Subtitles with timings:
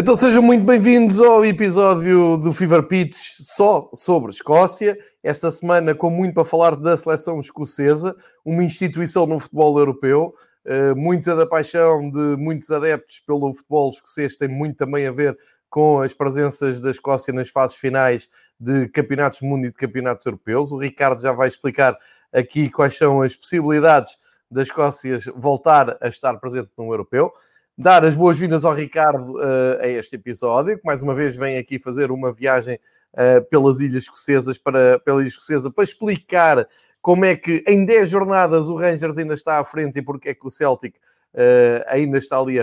[0.00, 4.98] Então sejam muito bem-vindos ao episódio do Fever Pitch só sobre Escócia.
[5.22, 10.34] Esta semana com muito para falar da seleção escocesa, uma instituição no futebol europeu.
[10.64, 15.36] Uh, muita da paixão de muitos adeptos pelo futebol escocês tem muito também a ver
[15.68, 18.26] com as presenças da Escócia nas fases finais
[18.58, 20.72] de campeonatos do mundo e de campeonatos europeus.
[20.72, 21.94] O Ricardo já vai explicar
[22.32, 24.16] aqui quais são as possibilidades
[24.50, 27.34] da Escócia voltar a estar presente no europeu
[27.80, 31.78] dar as boas-vindas ao Ricardo uh, a este episódio, que mais uma vez vem aqui
[31.78, 32.78] fazer uma viagem
[33.14, 36.68] uh, pelas Ilhas Escocesas para, pela Ilha Escocesa para explicar
[37.00, 40.34] como é que em 10 jornadas o Rangers ainda está à frente e porque é
[40.34, 42.58] que o Celtic uh, ainda está ali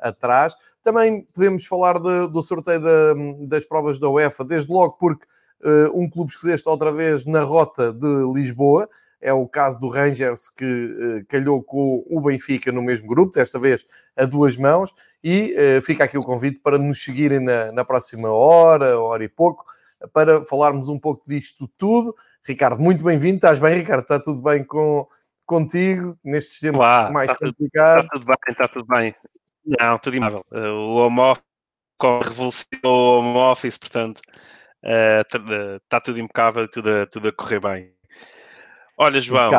[0.00, 0.56] atrás.
[0.82, 2.80] Também podemos falar de, do sorteio
[3.46, 5.26] das provas da UEFA, desde logo porque
[5.92, 8.88] um clube escocês está outra vez na rota de Lisboa
[9.20, 13.58] é o caso do Rangers que uh, calhou com o Benfica no mesmo grupo, desta
[13.58, 13.86] vez
[14.16, 18.30] a duas mãos, e uh, fica aqui o convite para nos seguirem na, na, próxima
[18.30, 19.64] hora, hora e pouco,
[20.12, 22.14] para falarmos um pouco disto tudo.
[22.44, 23.36] Ricardo, muito bem-vindo.
[23.36, 24.02] Estás bem, Ricardo?
[24.02, 25.08] Está tudo bem com,
[25.44, 28.06] contigo nestes tempos Olá, mais está complicados?
[28.12, 29.14] Tudo, está tudo bem, está tudo bem.
[29.80, 30.44] Não, tudo imável.
[30.52, 31.44] Uh, o home office
[32.22, 34.20] revolucionou o home office, portanto,
[35.82, 37.95] está tudo impecável, tudo, tudo a correr bem.
[38.98, 39.50] Olha, João,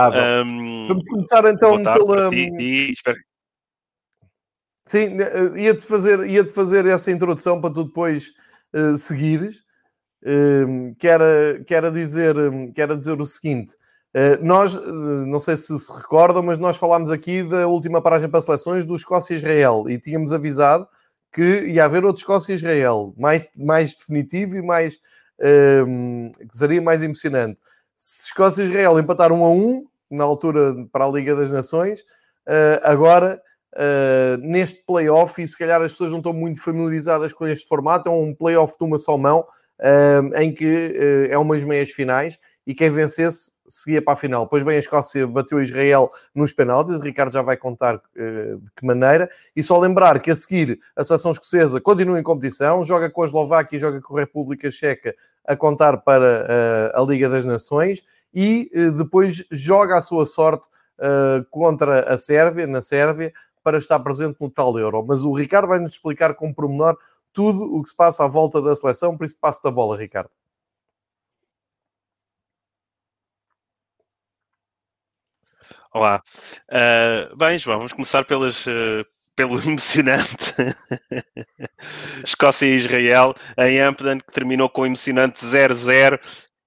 [0.43, 2.29] um, vamos começar então pela.
[2.29, 3.19] Ti, espero...
[4.83, 8.33] Sim, eh, ia-te fazer, ia fazer essa introdução para tu depois
[8.73, 9.63] uh, seguires.
[10.23, 12.35] Uh, que, era, que, era dizer,
[12.73, 13.75] que era dizer o seguinte:
[14.15, 18.41] uh, nós, não sei se se recordam, mas nós falámos aqui da última paragem para
[18.41, 20.87] seleções do Escócia-Israel e tínhamos avisado
[21.31, 24.99] que ia haver outro Escócia-Israel, mais, mais definitivo e mais
[25.37, 27.59] que seria mais emocionante.
[27.97, 32.01] Escócia e Israel empataram 1 a 1 na altura para a Liga das Nações.
[32.47, 33.41] Uh, agora,
[33.73, 38.09] uh, neste playoff, e se calhar as pessoas não estão muito familiarizadas com este formato,
[38.09, 39.39] é um playoff de uma só mão,
[39.79, 44.45] uh, em que é umas meias finais e quem vencesse seguia para a final.
[44.45, 48.71] Pois bem, a Escócia bateu Israel nos penaltis, o Ricardo já vai contar uh, de
[48.75, 49.29] que maneira.
[49.55, 53.25] E só lembrar que a seguir a seleção escocesa continua em competição, joga com a
[53.25, 58.03] Eslováquia e joga com a República Checa a contar para uh, a Liga das Nações
[58.33, 60.67] e uh, depois joga a sua sorte
[61.51, 63.31] contra a Sérvia, na Sérvia,
[63.63, 65.05] para estar presente no tal Euro.
[65.07, 66.97] Mas o Ricardo vai nos explicar com pormenor
[67.31, 70.31] tudo o que se passa à volta da seleção, por isso passo da bola, Ricardo.
[75.97, 76.21] Olá.
[76.69, 79.03] Uh, bem, João, vamos começar pelas, uh,
[79.35, 80.53] pelo emocionante
[82.23, 86.19] Escócia e Israel em Ampden, que terminou com o emocionante 0-0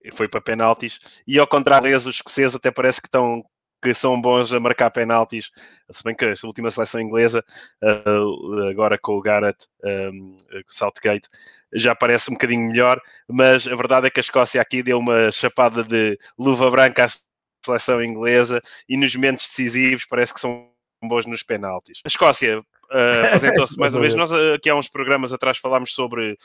[0.03, 1.23] e foi para penaltis.
[1.29, 3.45] E ao contrário, os escoceses até parece que estão
[3.81, 5.51] que são bons a marcar penaltis,
[5.91, 7.43] se bem que esta última seleção inglesa,
[7.83, 9.65] uh, agora com o Garrett,
[10.13, 11.29] um, com o Southgate,
[11.73, 15.31] já parece um bocadinho melhor, mas a verdade é que a Escócia aqui deu uma
[15.31, 17.23] chapada de luva branca às
[17.65, 20.71] seleção inglesa e nos momentos decisivos parece que são
[21.03, 22.01] bons nos penaltis.
[22.05, 22.65] A Escócia uh,
[23.27, 24.15] apresentou-se mais uma vez.
[24.15, 26.37] Nós eh, aqui há uns programas atrás falámos sobre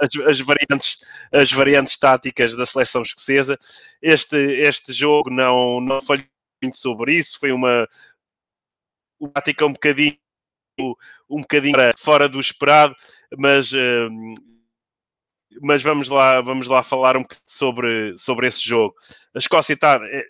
[0.00, 0.98] as, as, variantes,
[1.32, 3.56] as variantes táticas da seleção escocesa.
[4.02, 6.26] Este, este jogo não, não foi
[6.62, 7.88] muito sobre isso, foi uma,
[9.20, 10.18] uma tática um bocadinho
[11.28, 12.96] um bocadinho fora do esperado,
[13.36, 14.08] mas uh,
[15.60, 18.94] mas vamos lá, vamos lá falar um bocadinho sobre, sobre esse jogo.
[19.34, 20.00] A Escócia está.
[20.04, 20.26] Eh,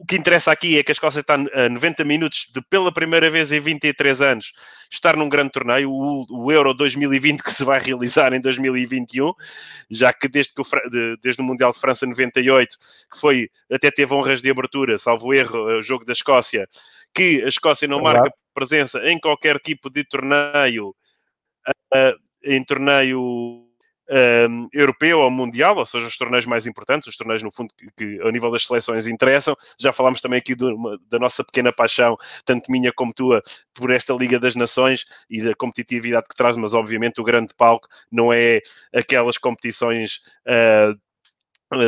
[0.00, 3.28] o que interessa aqui é que a Escócia está a 90 minutos de, pela primeira
[3.30, 4.52] vez em 23 anos,
[4.90, 9.32] estar num grande torneio, o, o Euro 2020, que se vai realizar em 2021,
[9.90, 10.64] já que desde, que o,
[11.20, 12.76] desde o Mundial de França 98,
[13.12, 16.68] que foi, até teve honras de abertura, salvo erro, o jogo da Escócia,
[17.12, 20.94] que a Escócia não marca presença em qualquer tipo de torneio,
[21.92, 23.67] uh, em torneio
[24.08, 27.88] uh, europeu ou mundial, ou seja, os torneios mais importantes, os torneios, no fundo, que,
[27.96, 29.56] que ao nível das seleções interessam.
[29.78, 33.42] Já falámos também aqui uma, da nossa pequena paixão, tanto minha como tua,
[33.74, 37.88] por esta Liga das Nações e da competitividade que traz, mas obviamente o grande palco
[38.10, 38.60] não é
[38.94, 40.20] aquelas competições.
[40.46, 40.98] Uh,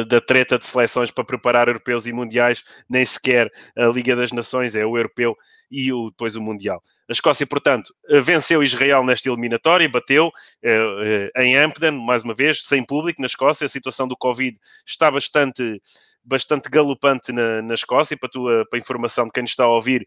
[0.06, 4.76] da treta de seleções para preparar europeus e mundiais, nem sequer a Liga das Nações,
[4.76, 5.34] é o europeu
[5.70, 6.82] e o, depois o mundial.
[7.10, 7.92] A Escócia, portanto,
[8.22, 10.30] venceu Israel nesta eliminatória, bateu
[10.62, 13.64] eh, eh, em Ampden, mais uma vez, sem público na Escócia.
[13.64, 15.82] A situação do Covid está bastante
[16.30, 20.06] bastante galopante na, na Escócia, para, tua, para a informação de quem está a ouvir,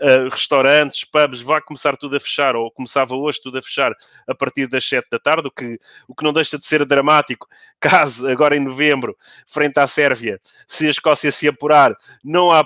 [0.00, 3.92] uh, restaurantes, pubs, vai começar tudo a fechar, ou começava hoje tudo a fechar
[4.28, 7.48] a partir das 7 da tarde, o que, o que não deixa de ser dramático,
[7.80, 9.16] caso agora em novembro,
[9.48, 11.92] frente à Sérvia, se a Escócia se apurar,
[12.22, 12.64] não há,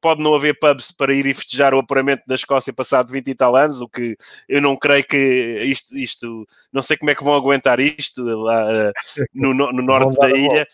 [0.00, 3.34] pode não haver pubs para ir e festejar o apuramento da Escócia passado 20 e
[3.34, 4.16] tal anos, o que
[4.48, 8.64] eu não creio que isto, isto não sei como é que vão aguentar isto lá
[8.66, 8.92] uh,
[9.34, 10.66] no, no, norte da ilha.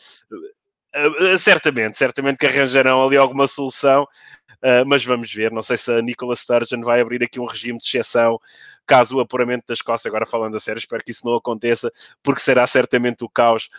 [0.95, 5.51] Uh, certamente, certamente que arranjarão ali alguma solução, uh, mas vamos ver.
[5.51, 8.39] Não sei se a Nicola Sturgeon vai abrir aqui um regime de exceção
[8.87, 11.91] caso o apuramento da Escócia, agora falando a sério, espero que isso não aconteça,
[12.23, 13.71] porque será certamente o caos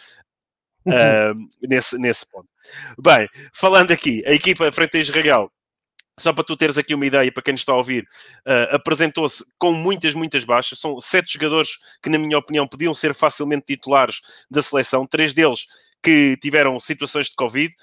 [0.88, 2.48] uh, nesse, nesse ponto.
[2.98, 5.52] Bem, falando aqui, a equipa frente a Israel
[6.20, 8.04] só para tu teres aqui uma ideia, para quem está a ouvir,
[8.48, 10.80] uh, apresentou-se com muitas, muitas baixas.
[10.80, 15.06] São sete jogadores que, na minha opinião, podiam ser facilmente titulares da seleção.
[15.06, 15.66] Três deles
[16.04, 17.74] que tiveram situações de Covid.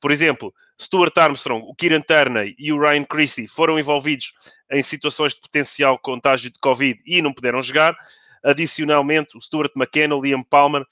[0.00, 4.32] Por exemplo, Stuart Armstrong, o Kieran Turney e o Ryan Christie foram envolvidos
[4.70, 7.96] em situações de potencial contágio de Covid e não puderam jogar.
[8.44, 10.84] Adicionalmente, o Stuart McKenna, o Liam Palmer,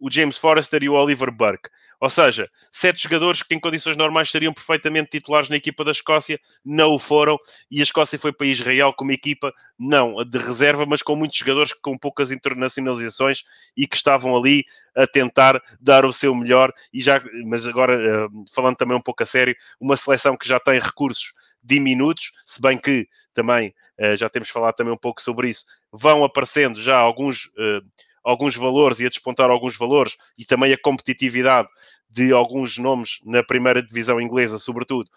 [0.00, 1.68] o James Forrester e o Oliver Burke.
[2.02, 6.36] Ou seja, sete jogadores que em condições normais seriam perfeitamente titulares na equipa da Escócia,
[6.64, 7.38] não o foram,
[7.70, 11.38] e a Escócia foi para Israel com uma equipa, não de reserva, mas com muitos
[11.38, 13.44] jogadores com poucas internacionalizações
[13.76, 14.64] e que estavam ali
[14.96, 19.22] a tentar dar o seu melhor, e já, mas agora, eh, falando também um pouco
[19.22, 21.32] a sério, uma seleção que já tem recursos
[21.62, 26.24] diminutos, se bem que também, eh, já temos falado também um pouco sobre isso, vão
[26.24, 27.80] aparecendo já alguns eh,
[28.22, 31.68] alguns valores e a despontar alguns valores e também a competitividade
[32.08, 35.10] de alguns nomes na primeira divisão inglesa, sobretudo,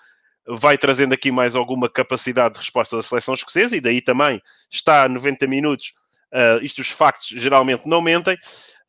[0.48, 4.42] vai trazendo aqui mais alguma capacidade de resposta da seleção escocesa e daí também
[4.72, 5.94] está a 90 minutos.
[6.32, 8.36] Uh, isto os factos geralmente não mentem.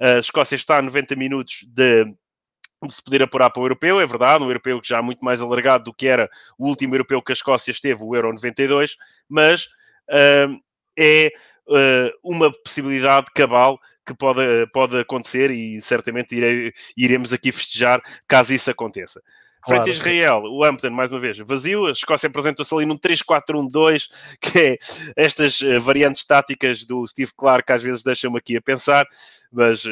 [0.01, 2.15] Uh, a Escócia está a 90 minutos de, de
[2.95, 5.41] se poder apurar para o europeu, é verdade, um europeu que já é muito mais
[5.41, 6.29] alargado do que era
[6.59, 8.97] o último europeu que a Escócia esteve, o Euro 92,
[9.29, 9.65] mas
[10.11, 10.61] uh,
[10.99, 11.31] é
[12.23, 18.71] uma possibilidade cabal que pode, pode acontecer e certamente irei, iremos aqui festejar caso isso
[18.71, 19.21] aconteça.
[19.67, 19.91] Frente claro.
[19.91, 21.87] a Israel, o Hampton, mais uma vez, vazio.
[21.87, 24.09] A Escócia apresentou-se ali num 3-4-1-2,
[24.41, 24.79] que é
[25.17, 29.05] estas eh, variantes táticas do Steve Clark, que às vezes deixam-me aqui a pensar,
[29.51, 29.91] mas uh,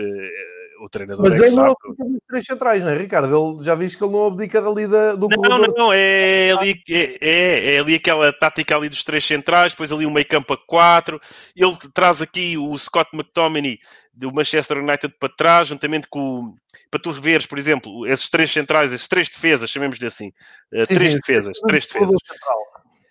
[0.80, 3.26] o treinador Mas é ele não abdica dos três centrais, não é, Ricardo?
[3.26, 6.82] Ele, já viste que ele não abdica dali da, do Não, não, não, é ali,
[6.90, 10.54] é, é, é, ali aquela tática ali dos três centrais, depois ali um meio campo
[10.54, 11.20] a quatro.
[11.56, 13.78] Ele traz aqui o Scott McTominay
[14.12, 16.54] do Manchester United para trás, juntamente com
[16.90, 20.28] para tu veres, por exemplo, esses três centrais, esses três defesas, chamemos-lhe assim,
[20.72, 21.66] uh, sim, três sim, defesas, sim.
[21.66, 22.14] três defesas.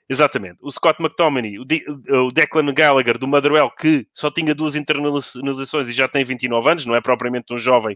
[0.09, 0.57] Exatamente.
[0.61, 5.88] O Scott McTominay, o, De o Declan Gallagher do Motherwell, que só tinha duas internalizações
[5.88, 7.95] e já tem 29 anos, não é propriamente um jovem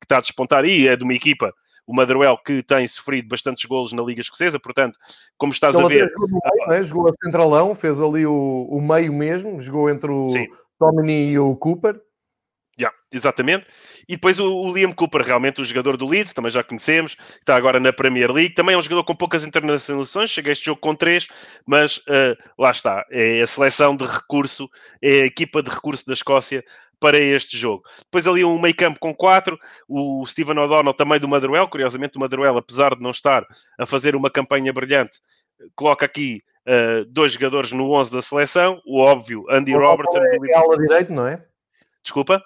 [0.00, 1.54] que está a despontar e é de uma equipa,
[1.86, 4.98] o Motherwell, que tem sofrido bastantes golos na Liga Escocesa, portanto,
[5.36, 6.08] como estás Ele a ver...
[6.08, 6.82] Jogou, meio, né?
[6.82, 10.26] jogou a centralão, fez ali o, o meio mesmo, jogou entre o
[10.78, 12.00] Tomini e o Cooper.
[12.80, 13.66] Yeah, exatamente.
[14.08, 17.54] E depois o, o, Liam Cooper, realmente o jogador do Leeds, também já conhecemos, está
[17.54, 20.80] agora na Premier League, também é um jogador com poucas internacionalizações, chega a este jogo
[20.80, 21.28] com três,
[21.66, 24.66] mas uh, lá está, é a seleção de recurso,
[25.02, 26.64] é a equipa de recurso da Escócia
[26.98, 27.84] para este jogo.
[27.98, 32.20] Depois ali um meio campo com quatro, o Steven O'Donnell também do Madruel, curiosamente o
[32.20, 33.46] Madruel, apesar de não estar
[33.78, 35.20] a fazer uma campanha brilhante,
[35.74, 40.18] coloca aqui uh, dois jogadores no 11 da seleção, o óbvio Andy Robertson.
[40.18, 41.44] É, é ala direito, não é?
[42.02, 42.42] Desculpa?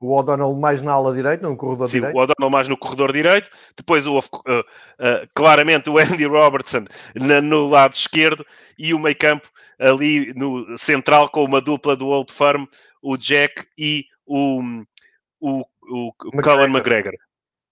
[0.00, 2.16] O O'Donnell mais na ala direita, no corredor Sim, direito.
[2.16, 3.50] o O'Donnell mais no corredor direito.
[3.76, 4.64] Depois, o, uh, uh,
[5.34, 6.84] claramente, o Andy Robertson
[7.14, 8.44] na, no lado esquerdo
[8.78, 9.48] e o meio campo
[9.78, 12.66] ali no central com uma dupla do Old Firm,
[13.02, 14.60] o Jack e o,
[15.40, 17.12] o, o, o Colin McGregor.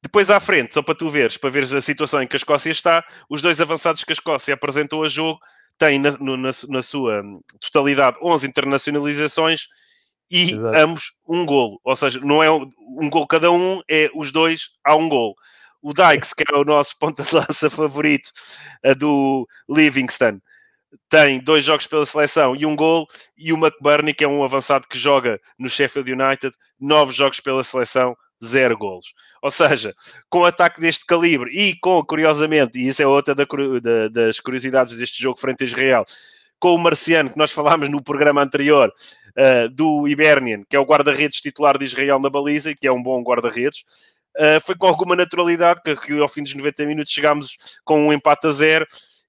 [0.02, 2.70] Depois à frente, só para tu veres, para veres a situação em que a Escócia
[2.70, 5.38] está, os dois avançados que a Escócia apresentou a jogo
[5.78, 7.22] têm na, na, na sua
[7.60, 9.68] totalidade 11 internacionalizações
[10.32, 10.78] e Exato.
[10.78, 11.78] ambos um golo.
[11.84, 15.34] Ou seja, não é um, um golo cada um, é os dois há um golo.
[15.82, 18.30] O Dykes, que é o nosso ponta de lança favorito
[18.96, 20.40] do Livingston,
[21.08, 24.88] tem dois jogos pela seleção e um gol, e o McBurney, que é um avançado
[24.88, 29.12] que joga no Sheffield United, nove jogos pela seleção, zero golos.
[29.42, 29.94] Ou seja,
[30.30, 34.96] com ataque deste calibre e com, curiosamente, e isso é outra da, da, das curiosidades
[34.96, 36.04] deste jogo frente a Israel,
[36.62, 38.88] com o Marciano, que nós falámos no programa anterior,
[39.36, 42.92] uh, do Hibernian, que é o guarda-redes titular de Israel na baliza, e que é
[42.92, 43.80] um bom guarda-redes,
[44.36, 48.12] uh, foi com alguma naturalidade que, que, ao fim dos 90 minutos chegámos com um
[48.12, 48.86] empate a zero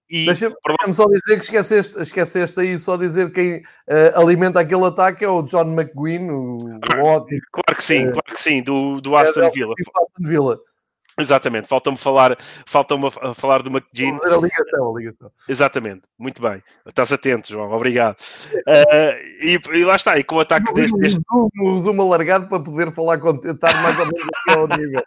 [0.08, 5.26] e Deixa-me só dizer que esqueceste, esqueceste aí só dizer quem uh, alimenta aquele ataque
[5.26, 7.42] é o John McGuinn, o, o ótimo.
[7.52, 9.74] Claro que sim, claro que sim, do, do Aston Villa.
[9.74, 10.60] Aston Villa.
[11.20, 14.18] Exatamente, falta-me falar, falta-me falar do McGinn.
[14.24, 15.32] a ligação, a ligação.
[15.48, 16.64] Exatamente, muito bem.
[16.88, 18.18] Estás atento, João, obrigado.
[18.54, 20.98] Uh, e, e, lá está, e com o ataque eu, deste.
[20.98, 21.20] deste...
[21.62, 25.04] Um zoom alargado para poder falar estar mais ou menos ao nível.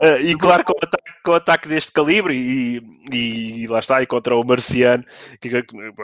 [0.00, 2.82] Uh, e claro, com o, ataque, com o ataque deste calibre, e,
[3.12, 5.04] e, lá está, e contra o Marciano,
[5.40, 5.50] que,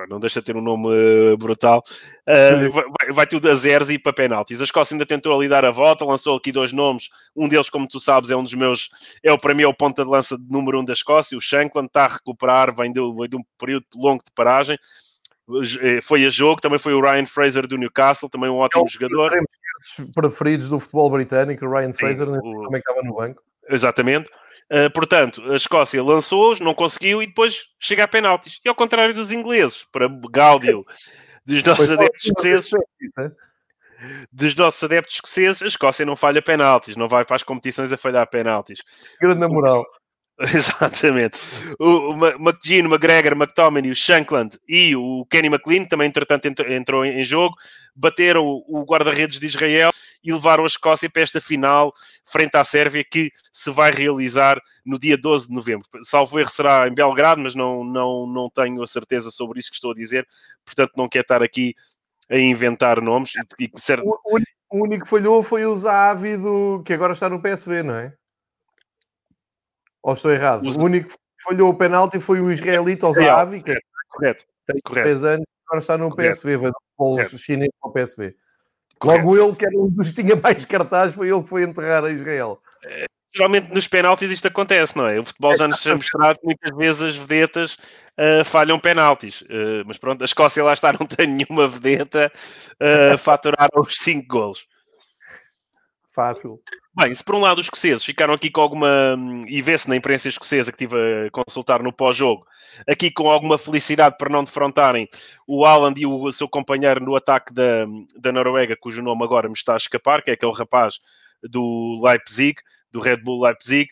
[0.08, 1.82] não deixa de ter um nome uh, brutal,
[2.26, 4.60] vai, vai, tudo a zeros e para penaltis.
[4.60, 7.86] A Escócia ainda tentou ali dar a volta, lançou aqui dois nomes, um deles, como
[7.86, 8.88] tu sabes, é um dos meus,
[9.22, 11.86] é o para mim é o ponta de lança número um da Escócia, o Shankland,
[11.86, 14.78] está a recuperar, vem de, vem de um período longo de paragem,
[15.82, 18.88] eh, foi a jogo, também foi o Ryan Fraser do Newcastle, também um ótimo é
[18.88, 19.32] jogador.
[20.14, 22.64] preferidos do futebol britânico, o Ryan Sim, Fraser o...
[22.64, 23.42] também estava no banco.
[23.68, 24.30] Exatamente.
[24.70, 28.60] Uh, portanto, a Escócia lançou-os, não conseguiu e depois chega a penaltis.
[28.64, 30.84] E ao contrário dos ingleses, para Gáudio,
[31.44, 32.70] dos nossos adeptos escoceses,
[34.32, 37.96] dos nossos adeptos escoceses, a Escócia não falha penaltis, não vai para as competições a
[37.96, 38.80] falhar penaltis.
[39.20, 39.84] Grande moral.
[40.54, 41.38] Exatamente.
[41.78, 46.46] O, o McGinn, o McGregor, o McTominay, o Shankland e o Kenny McLean, também entretanto
[46.46, 47.54] entrou em jogo,
[47.94, 49.90] bateram o guarda-redes de Israel
[50.24, 51.92] e levaram a Escócia para esta final
[52.24, 55.86] frente à Sérvia que se vai realizar no dia 12 de novembro.
[56.02, 59.76] Salvo erro será em Belgrado, mas não, não, não tenho a certeza sobre isso que
[59.76, 60.26] estou a dizer,
[60.64, 61.74] portanto não quero estar aqui
[62.30, 63.32] a inventar nomes.
[63.58, 64.06] E, e, certo...
[64.06, 64.38] o,
[64.70, 68.14] o, único que falhou foi o Zahavi do, que agora está no PSV, não é?
[70.02, 70.64] Ou estou errado?
[70.64, 73.74] O, o único que falhou o penalti foi o israelita, o Zahavi, que
[74.08, 75.08] correto, tem correto.
[75.08, 76.40] 3 anos, agora está no correto.
[76.40, 76.70] PSV, vai
[77.24, 78.36] do chinês para o PSV.
[78.98, 79.26] Correto.
[79.26, 82.04] Logo ele, que era um dos que tinha mais cartazes, foi ele que foi enterrar
[82.04, 82.60] a Israel.
[83.32, 85.18] É, geralmente nos penaltis isto acontece, não é?
[85.18, 87.74] O futebol já nos tem mostrado que muitas vezes as vedetas
[88.18, 89.42] uh, falham penaltis.
[89.42, 92.30] Uh, mas pronto, a Escócia lá está, não tem nenhuma vedeta,
[92.80, 94.66] uh, faturaram os 5 golos.
[96.12, 96.60] Fácil.
[96.92, 99.16] Bem, se por um lado os escoceses ficaram aqui com alguma.
[99.46, 100.96] e vê-se na imprensa escocesa que estive
[101.26, 102.44] a consultar no pós-jogo,
[102.86, 105.08] aqui com alguma felicidade para não defrontarem
[105.46, 109.54] o Alan e o seu companheiro no ataque da, da Noruega, cujo nome agora me
[109.54, 110.98] está a escapar, que é aquele rapaz
[111.42, 112.60] do Leipzig,
[112.92, 113.88] do Red Bull Leipzig,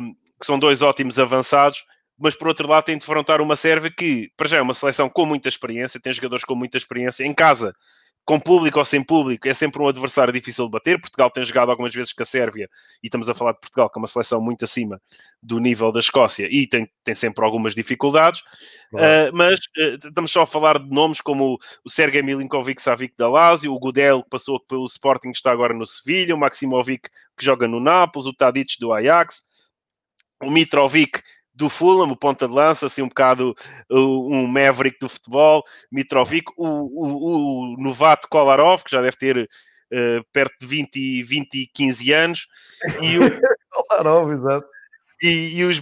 [0.00, 1.84] um, que são dois ótimos avançados
[2.18, 5.10] mas por outro lado tem de defrontar uma Sérvia que, para já, é uma seleção
[5.10, 7.74] com muita experiência, tem jogadores com muita experiência em casa
[8.24, 11.00] com público ou sem público, é sempre um adversário difícil de bater.
[11.00, 12.68] Portugal tem jogado algumas vezes com a Sérvia,
[13.02, 15.00] e estamos a falar de Portugal, que é uma seleção muito acima
[15.42, 18.40] do nível da Escócia, e tem, tem sempre algumas dificuldades.
[18.92, 23.74] Uh, mas uh, estamos só a falar de nomes como o Sergei Milinkovic-Savic da Lazio,
[23.74, 27.68] o Gudel, que passou pelo Sporting, que está agora no Sevilha, o Maximovic, que joga
[27.68, 29.42] no Nápoles, o Tadic do Ajax,
[30.42, 31.20] o Mitrovic,
[31.54, 33.54] do Fulham, o ponta de lança, assim um bocado
[33.90, 40.24] um Maverick do futebol, Mitrovic, o, o, o novato Kolarov, que já deve ter uh,
[40.32, 42.46] perto de 20, 20 e 15 anos,
[43.00, 43.22] e o...
[43.70, 44.66] Kolarov, exato.
[45.22, 45.80] E, e, os,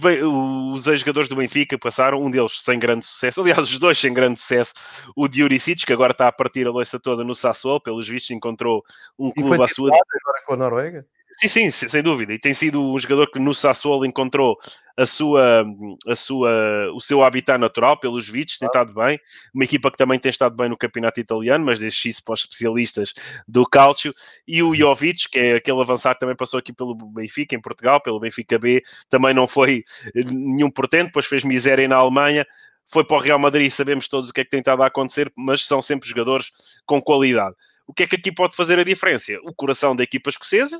[0.73, 4.39] os ex-jogadores do Benfica passaram, um deles sem grande sucesso, aliás, os dois sem grande
[4.39, 4.73] sucesso,
[5.15, 8.83] o Diuricic, que agora está a partir a loiça toda no Sassuolo, pelos vistos encontrou
[9.17, 9.89] um clube à sua...
[9.89, 11.05] agora com a Noruega?
[11.37, 12.33] Sim, sim, sem dúvida.
[12.33, 14.55] E tem sido um jogador que no Sassuolo encontrou
[14.95, 15.65] a sua,
[16.07, 16.51] a sua,
[16.93, 19.19] o seu habitat natural, pelos vistos, tem estado bem.
[19.53, 22.41] Uma equipa que também tem estado bem no campeonato italiano, mas deixo isso para os
[22.41, 23.13] especialistas
[23.47, 24.13] do Calcio.
[24.47, 27.99] E o Jovic, que é aquele avançado que também passou aqui pelo Benfica, em Portugal,
[28.01, 29.83] pelo Benfica B, também não foi
[30.15, 32.45] nenhum portento, depois fez miséria na Alemanha.
[32.85, 35.31] Foi para o Real Madrid, sabemos todos o que é que tem estado a acontecer,
[35.35, 36.51] mas são sempre jogadores
[36.85, 37.55] com qualidade.
[37.87, 39.33] O que é que aqui pode fazer a diferença?
[39.43, 40.79] O coração da equipa escocesa,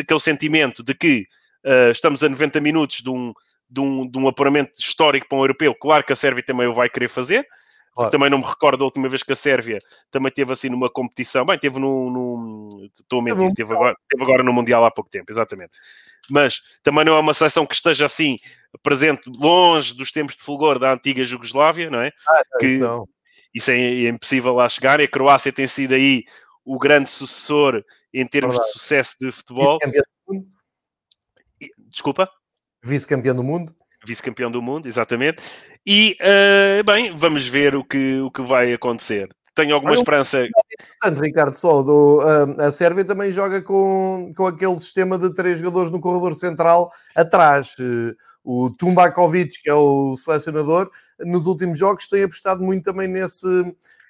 [0.00, 1.26] aquele sentimento de que
[1.64, 3.32] uh, estamos a 90 minutos de um,
[3.68, 5.74] de, um, de um apuramento histórico para um europeu.
[5.74, 7.46] Claro que a Sérvia também o vai querer fazer.
[7.94, 8.10] Claro.
[8.10, 9.78] Também não me recordo a última vez que a Sérvia
[10.10, 11.44] também teve assim numa competição.
[11.44, 12.10] Bem, teve no.
[12.10, 15.72] no estou a mentir, teve agora, teve agora no Mundial há pouco tempo, exatamente.
[16.30, 18.38] Mas também não é uma seleção que esteja assim
[18.82, 22.12] presente longe dos tempos de fulgor da antiga Jugoslávia, não é?
[22.26, 23.08] Ah, que isso, não.
[23.52, 24.98] isso é, é, impossível lá chegar.
[25.00, 26.24] E a Croácia tem sido aí
[26.64, 28.72] o grande sucessor em termos Verdade.
[28.72, 29.78] de sucesso de futebol.
[29.78, 30.48] Vice-campeão do mundo.
[31.90, 32.30] Desculpa?
[32.82, 33.74] Vice-campeão do mundo.
[34.04, 35.42] vice-campeão do mundo, exatamente.
[35.86, 39.28] E, uh, bem, vamos ver o que, o que vai acontecer.
[39.54, 40.46] Tenho alguma Olha, esperança.
[40.46, 45.58] Interessante, Ricardo, só do, uh, a Sérvia também joga com, com aquele sistema de três
[45.58, 47.74] jogadores no corredor central atrás.
[47.78, 50.90] Uh, o Tumbakovic, que é o selecionador,
[51.20, 53.46] nos últimos jogos tem apostado muito também nesse,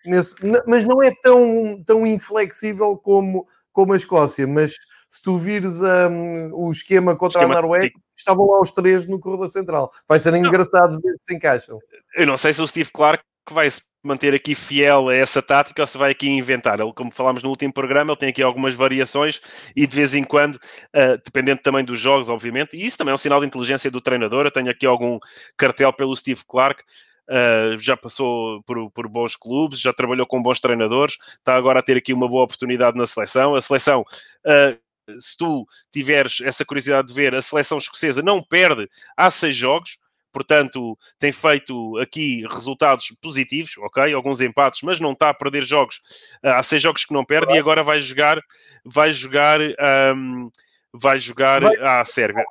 [0.06, 4.46] nesse mas não é tão, tão inflexível como, como a Escócia.
[4.46, 4.74] Mas
[5.10, 9.20] se tu vires um, o esquema contra esquema a Noruega, estavam lá os três no
[9.20, 9.92] corredor central.
[10.08, 11.78] Vai ser engraçado ver se se encaixam.
[12.16, 15.82] Eu não sei se o Steve Clark vai se manter aqui fiel a essa tática
[15.82, 16.80] ou se vai aqui inventar.
[16.80, 19.40] Ele, como falámos no último programa, ele tem aqui algumas variações
[19.76, 23.14] e de vez em quando, uh, dependendo também dos jogos, obviamente, e isso também é
[23.14, 24.46] um sinal de inteligência do treinador.
[24.46, 25.18] Eu tenho aqui algum
[25.56, 26.82] cartel pelo Steve Clark.
[27.28, 31.82] Uh, já passou por, por, bons clubes, já trabalhou com bons treinadores, está agora a
[31.82, 33.54] ter aqui uma boa oportunidade na seleção.
[33.54, 38.88] A seleção, uh, se tu tiveres essa curiosidade de ver, a seleção escocesa não perde
[39.16, 39.98] há seis jogos,
[40.32, 44.12] portanto, tem feito aqui resultados positivos, ok?
[44.12, 46.00] Alguns empates, mas não está a perder jogos.
[46.44, 48.40] Uh, há seis jogos que não perde e agora vai jogar,
[48.84, 49.60] vai jogar,
[50.16, 50.50] um,
[50.92, 51.76] vai jogar vai.
[51.76, 52.44] à Sérvia.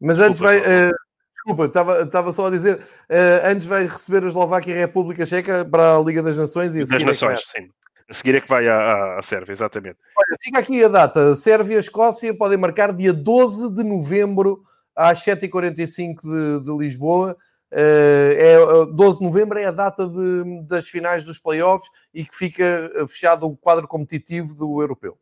[0.00, 0.58] Mas antes vai.
[0.58, 1.07] Uh,
[1.48, 5.24] desculpa, estava, estava só a dizer, uh, antes vai receber a Eslováquia e a República
[5.24, 7.70] Checa para a Liga das Nações e a das Nações, é sim.
[8.08, 9.98] A seguir é que vai à, à, Sérvia, exatamente.
[10.16, 11.34] Olha, fica aqui a data.
[11.34, 14.62] Sérvia e Escócia podem marcar dia 12 de novembro
[14.96, 17.36] às 7h45 de, de Lisboa.
[17.70, 22.34] Uh, é, 12 de novembro é a data de, das finais dos playoffs e que
[22.34, 25.18] fica fechado o quadro competitivo do europeu.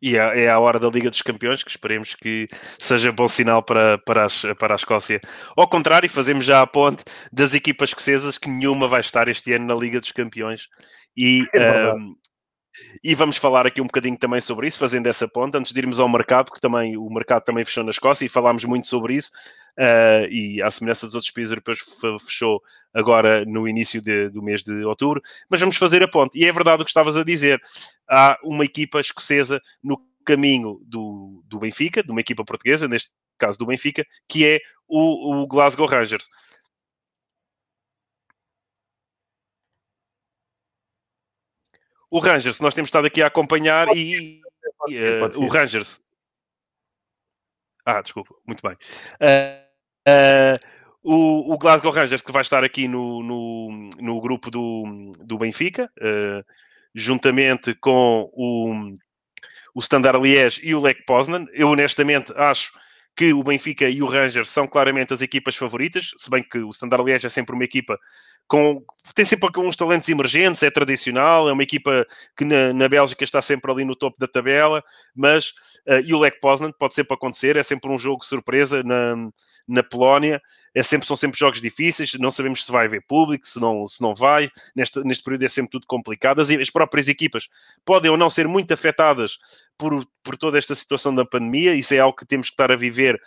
[0.00, 2.48] E é, é a hora da Liga dos Campeões, que esperemos que
[2.78, 5.20] seja bom sinal para, para, as, para a Escócia.
[5.56, 9.66] Ao contrário, fazemos já a ponte das equipas escocesas, que nenhuma vai estar este ano
[9.66, 10.68] na Liga dos Campeões.
[11.16, 12.14] E, é um,
[13.02, 15.98] e vamos falar aqui um bocadinho também sobre isso, fazendo essa ponta, antes de irmos
[15.98, 19.30] ao mercado, que também o mercado também fechou na Escócia e falámos muito sobre isso.
[19.78, 21.80] Uh, e à semelhança dos outros países europeus,
[22.24, 22.62] fechou
[22.94, 25.20] agora no início de, do mês de outubro.
[25.50, 26.38] Mas vamos fazer a ponte.
[26.38, 27.60] E é verdade o que estavas a dizer.
[28.08, 33.58] Há uma equipa escocesa no caminho do, do Benfica, de uma equipa portuguesa, neste caso
[33.58, 34.58] do Benfica, que é
[34.88, 36.26] o, o Glasgow Rangers.
[42.10, 44.40] o Rangers, nós temos estado aqui a acompanhar e,
[44.88, 46.04] e uh, o Rangers.
[47.84, 48.72] Ah, desculpa, muito bem.
[48.72, 49.65] Uh,
[50.08, 50.58] uh,
[51.02, 55.88] o, o, Glasgow Rangers que vai estar aqui no, no, no grupo do, do Benfica,
[56.92, 58.96] juntamente com o,
[59.74, 61.46] o Standard Liège e o Lech Poznan.
[61.52, 62.72] Eu honestamente acho
[63.16, 66.70] que o Benfica e o Rangers são claramente as equipas favoritas, se bem que o
[66.70, 67.98] Standard Liège é sempre uma equipa
[68.48, 68.82] com,
[69.14, 72.06] tem sempre uns talentos emergentes, é tradicional, é uma equipa
[72.36, 74.82] que na, na Bélgica está sempre ali no topo da tabela,
[75.14, 75.48] mas
[75.88, 79.16] uh, e o Lech Poznan pode sempre acontecer, é sempre um jogo surpresa na,
[79.66, 80.40] na Polónia,
[80.74, 84.00] é sempre, são sempre jogos difíceis, não sabemos se vai haver público, se não, se
[84.00, 87.48] não vai, neste, neste período é sempre tudo complicado, as, as próprias equipas
[87.84, 89.38] podem ou não ser muito afetadas
[89.78, 92.76] por, por toda esta situação da pandemia, isso é algo que temos que estar a
[92.76, 93.20] viver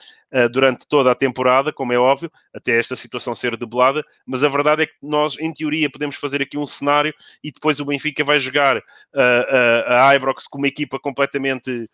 [0.52, 4.84] durante toda a temporada, como é óbvio, até esta situação ser debelada, mas a verdade
[4.84, 7.14] é que nós, em teoria, podemos fazer aqui um cenário
[7.44, 11.90] e depois o Benfica vai jogar uh, uh, a Ibrox com uma equipa completamente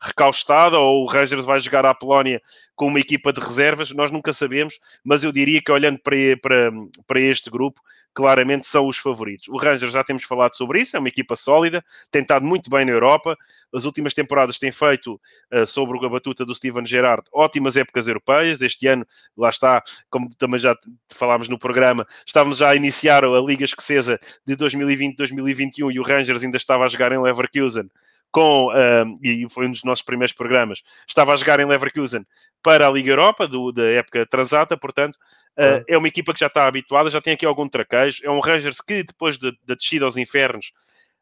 [0.00, 2.40] recaustada, ou o Rangers vai jogar à Polónia
[2.76, 6.70] com uma equipa de reservas, nós nunca sabemos, mas eu diria que olhando para, para,
[7.06, 7.80] para este grupo,
[8.14, 9.48] claramente são os favoritos.
[9.48, 12.84] O Rangers já temos falado sobre isso, é uma equipa sólida, tem estado muito bem
[12.84, 13.36] na Europa,
[13.74, 15.20] as últimas temporadas tem feito
[15.52, 18.60] uh, sobre a batuta do Steven Gerrard ótimas épocas europeias.
[18.60, 20.76] Este ano, lá está, como também já
[21.12, 26.42] falámos no programa, estávamos já a iniciar a Liga Escocesa de 2020-2021 e o Rangers
[26.42, 27.88] ainda estava a jogar em Leverkusen
[28.30, 32.26] com, uh, e foi um dos nossos primeiros programas, estava a jogar em Leverkusen
[32.62, 35.16] para a Liga Europa, do, da época transata, portanto,
[35.58, 38.40] uh, é uma equipa que já está habituada, já tem aqui algum traquejo, é um
[38.40, 40.72] Rangers que depois da de, de descida aos infernos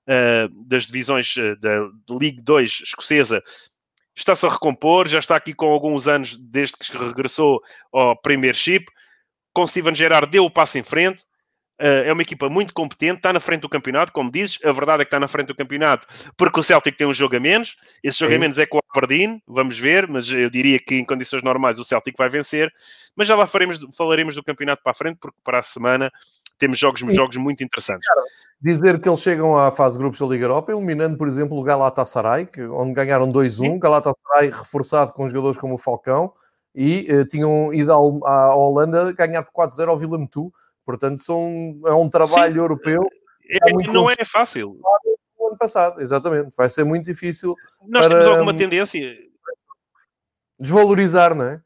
[0.09, 3.43] uh, das divisões uh, da Liga 2 escocesa,
[4.15, 8.87] está-se a recompor, já está aqui com alguns anos desde que regressou ao Premiership.
[9.53, 11.25] Com Steven Gerrard deu o passo em frente.
[11.81, 14.59] Uh, é uma equipa muito competente, está na frente do campeonato, como dizes.
[14.65, 17.37] A verdade é que está na frente do campeonato porque o Celtic tem um jogo
[17.37, 17.77] a menos.
[18.03, 18.37] Esse jogo Sim.
[18.37, 21.81] a menos é com o Aberdeen, vamos ver, mas eu diria que em condições normais
[21.81, 22.73] o Celtic vai vencer.
[23.17, 26.13] Mas já lá faremos, falaremos do campeonato para a frente, porque para a semana
[26.59, 28.07] temos jogos, jogos muito interessantes.
[28.61, 31.63] Dizer que eles chegam à fase de grupos da Liga Europa, eliminando, por exemplo, o
[31.63, 33.79] Galatasaray, que, onde ganharam 2-1.
[33.79, 36.33] Galatasaray reforçado com jogadores como o Falcão
[36.75, 40.53] e uh, tinham ido à, à Holanda ganhar por 4-0 ao Vila Metu.
[40.85, 42.59] Portanto, são, é um trabalho Sim.
[42.59, 43.03] europeu.
[43.49, 44.79] É, é não é fácil.
[45.39, 46.55] O ano passado, exatamente.
[46.57, 47.55] Vai ser muito difícil.
[47.87, 49.17] Nós para, temos alguma tendência.
[50.59, 51.61] Desvalorizar, não é?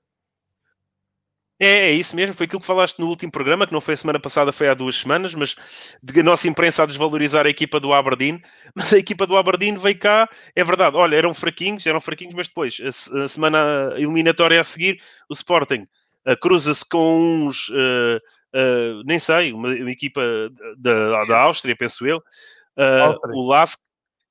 [1.60, 3.96] É, é isso mesmo, foi aquilo que falaste no último programa, que não foi a
[3.96, 5.56] semana passada, foi há duas semanas, mas
[6.00, 8.40] de a nossa imprensa a desvalorizar a equipa do Aberdeen,
[8.74, 12.46] mas a equipa do Aberdeen veio cá, é verdade, olha, eram fraquinhos, eram fraquinhos, mas
[12.46, 15.86] depois, a, a semana eliminatória a seguir, o Sporting
[16.26, 18.18] uh, cruza-se com uns, uh,
[18.54, 20.22] uh, nem sei, uma, uma equipa
[20.78, 22.22] da, da Áustria, penso eu,
[23.34, 23.80] o Lask,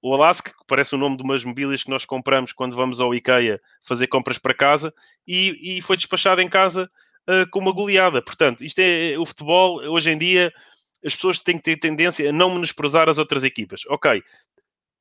[0.01, 3.13] o Alaska, que parece o nome de umas mobílias que nós compramos quando vamos ao
[3.13, 4.93] IKEA fazer compras para casa,
[5.27, 6.89] e, e foi despachado em casa
[7.29, 8.21] uh, com uma goleada.
[8.21, 10.51] Portanto, isto é o futebol, hoje em dia,
[11.05, 13.81] as pessoas têm que ter tendência a não menosprezar as outras equipas.
[13.89, 14.21] Ok,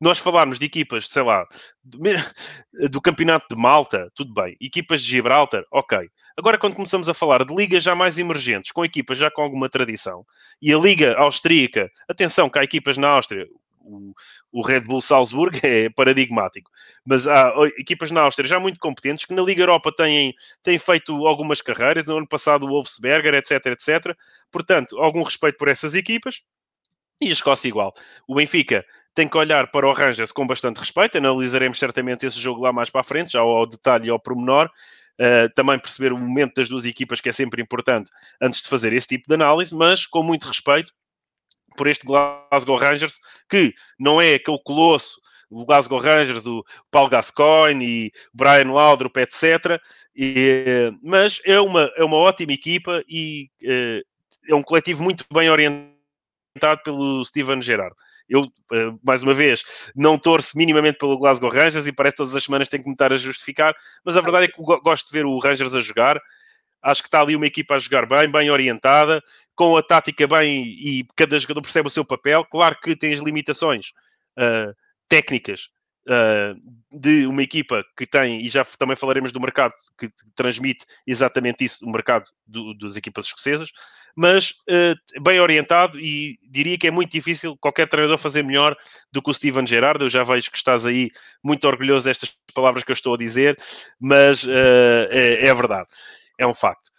[0.01, 1.47] nós falarmos de equipas, sei lá,
[1.83, 1.99] do,
[2.91, 4.57] do, campeonato de Malta, tudo bem.
[4.61, 5.99] Equipas de Gibraltar, ok.
[6.39, 9.71] Agora, quando começamos a falar de ligas já mais emergentes, com equipas já com alguma
[9.71, 10.25] tradição,
[10.61, 13.47] e a Liga Austríaca, atenção, que há equipas na Áustria,
[13.87, 14.15] o,
[14.53, 16.71] o Red Bull Salzburg é paradigmático.
[17.07, 21.27] Mas há equipas na Áustria já muito competentes que na Liga Europa têm, têm feito
[21.27, 22.05] algumas carreiras.
[22.05, 24.17] No ano passado o Wolfsberger, etc, etc.
[24.51, 26.43] Portanto, algum respeito por essas equipas.
[27.21, 27.95] E a Escócia igual.
[28.29, 31.17] O Benfica tem que olhar para o Rangers com bastante respeito.
[31.17, 34.71] Analisaremos certamente esse jogo lá mais para a frente, já ao detalhe e ao pormenor.
[35.19, 38.93] Uh, também perceber o momento das duas equipas, que é sempre importante, antes de fazer
[38.93, 40.93] esse tipo de análise, mas com muito respeito
[41.77, 47.85] por este Glasgow Rangers, que não é aquele colosso o Glasgow Rangers, do Paul Gascoigne
[47.85, 49.81] e Brian Laudrup, etc.
[50.15, 54.03] E, mas é uma, é uma ótima equipa e é,
[54.49, 57.95] é um coletivo muito bem orientado pelo Steven Gerrard.
[58.29, 62.35] Eu, eh, mais uma vez, não torço minimamente pelo Glasgow Rangers e parece que todas
[62.35, 63.73] as semanas tenho que me estar a justificar,
[64.05, 66.21] mas a verdade é que gosto de ver o Rangers a jogar
[66.87, 69.21] Acho que está ali uma equipa a jogar bem, bem orientada,
[69.57, 72.45] com a tática bem e cada jogador percebe o seu papel.
[72.45, 73.89] Claro que tem as limitações
[74.39, 74.73] uh,
[75.09, 75.69] técnicas
[76.09, 76.55] uh,
[76.97, 81.85] de uma equipa que tem, e já também falaremos do mercado que transmite exatamente isso,
[81.85, 83.71] o mercado do, das equipas escocesas,
[84.17, 88.77] mas uh, bem orientado e diria que é muito difícil qualquer treinador fazer melhor
[89.11, 90.05] do que o Steven Gerrard.
[90.05, 91.11] Eu já vejo que estás aí
[91.43, 93.59] muito orgulhoso destas palavras que eu estou a dizer,
[93.99, 95.91] mas é, é verdade
[96.39, 96.91] é um facto.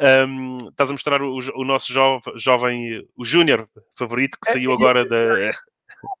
[0.00, 4.72] Um, estás a mostrar o, o nosso jo jovem, o Júnior favorito, que é, saiu
[4.72, 5.52] agora da.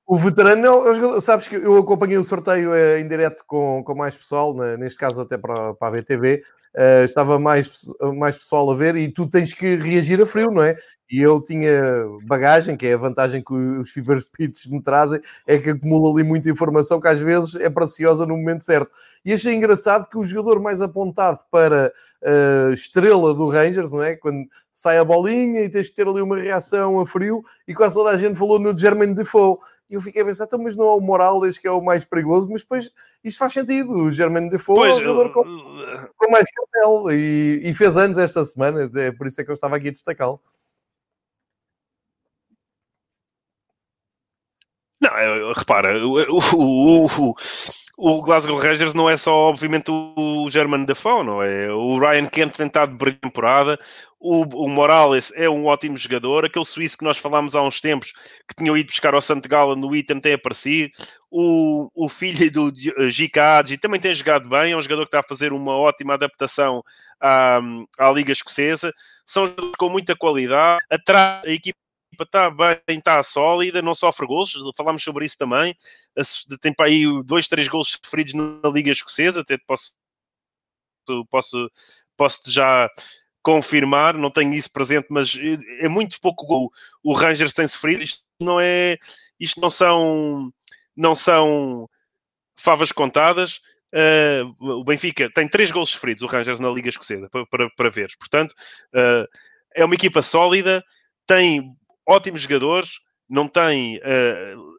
[0.06, 4.54] O veterano, sabes que eu acompanhei o sorteio eh, em direto com, com mais pessoal,
[4.78, 6.42] neste caso até para, para a BTV,
[6.74, 7.70] uh, estava mais,
[8.16, 10.76] mais pessoal a ver e tu tens que reagir a frio, não é?
[11.10, 11.82] E eu tinha
[12.24, 16.26] bagagem, que é a vantagem que os Fever Pitches me trazem, é que acumula ali
[16.26, 18.90] muita informação que às vezes é preciosa no momento certo.
[19.24, 24.16] E achei engraçado que o jogador mais apontado para uh, estrela do Rangers, não é?
[24.16, 27.94] Quando sai a bolinha e tens que ter ali uma reação a frio, e quase
[27.94, 29.58] toda a gente falou no German Defoe.
[29.88, 32.04] E eu fiquei a pensar, então, mas não é o Morales que é o mais
[32.04, 32.90] perigoso, mas depois
[33.22, 33.90] isto faz sentido.
[33.90, 35.42] O German Defoe pois, é um jogador com,
[36.16, 39.54] com mais cartel e, e, fez anos esta semana, é por isso é que eu
[39.54, 40.40] estava aqui a destacá-lo.
[45.00, 47.34] Não, repara, o, o, o,
[47.96, 51.70] o Glasgow Rangers não é só, obviamente, o German Defoe, não é?
[51.70, 53.78] O Ryan Kent tem estado de temporada,
[54.26, 58.12] o, o, Morales é um ótimo jogador, aquele suíço que nós falámos há uns tempos,
[58.48, 60.90] que tinham ido buscar ao Santo Gala no Item, tem aparecido,
[61.30, 62.72] o, o filho do
[63.10, 66.82] Gikadji também tem jogado bem, é um jogador que está a fazer uma ótima adaptação
[67.20, 67.60] à,
[67.98, 68.90] à Liga Escocesa,
[69.26, 71.78] são jogadores com muita qualidade, atrás a equipa
[72.18, 75.76] está bem, está sólida, não sofre gols, falámos sobre isso também.
[76.62, 79.92] Tem para aí dois, três gols sofridos na Liga Escocesa, até posso,
[81.28, 81.68] posso,
[82.16, 82.88] posso já
[83.44, 85.38] confirmar, não tenho isso presente, mas
[85.78, 88.02] é muito pouco gol o Rangers tem sofrido.
[88.02, 88.98] Isto não é,
[89.38, 90.50] isto não são,
[90.96, 91.88] não são
[92.58, 93.60] favas contadas.
[93.94, 97.90] Uh, o Benfica tem três gols sofridos, o Rangers na Liga Escocesa, para, para, para
[97.90, 98.10] ver.
[98.18, 98.52] Portanto,
[98.94, 99.28] uh,
[99.74, 100.82] é uma equipa sólida,
[101.26, 101.76] tem
[102.08, 104.74] ótimos jogadores, não tem uh,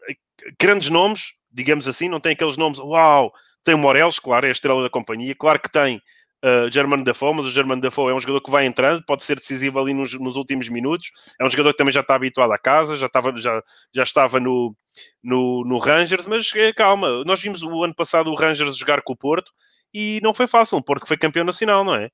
[0.59, 3.31] grandes nomes, digamos assim, não tem aqueles nomes, uau,
[3.63, 6.01] tem o Morelos, claro, é a estrela da companhia, claro que tem
[6.45, 9.35] uh, Germano Dafoe, mas o Germano Dafoe é um jogador que vai entrando, pode ser
[9.35, 12.57] decisivo ali nos, nos, últimos minutos, é um jogador que também já está habituado à
[12.57, 13.61] casa, já estava, já,
[13.93, 14.75] já estava no,
[15.23, 19.13] no, no Rangers, mas é, calma, nós vimos o ano passado o Rangers jogar com
[19.13, 19.51] o Porto
[19.93, 22.09] e não foi fácil, o Porto que foi campeão nacional, não é?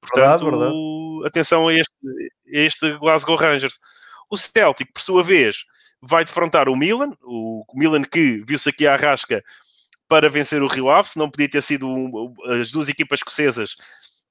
[0.00, 0.74] Portanto, verdade, verdade.
[1.26, 1.94] atenção a este,
[2.54, 3.78] a este Glasgow Rangers.
[4.30, 5.64] O Celtic, por sua vez,
[6.02, 9.42] vai defrontar o Milan, o Milan que viu-se aqui à rasca
[10.14, 13.74] para vencer o Rio Ave, se não podia ter sido um, as duas equipas escocesas.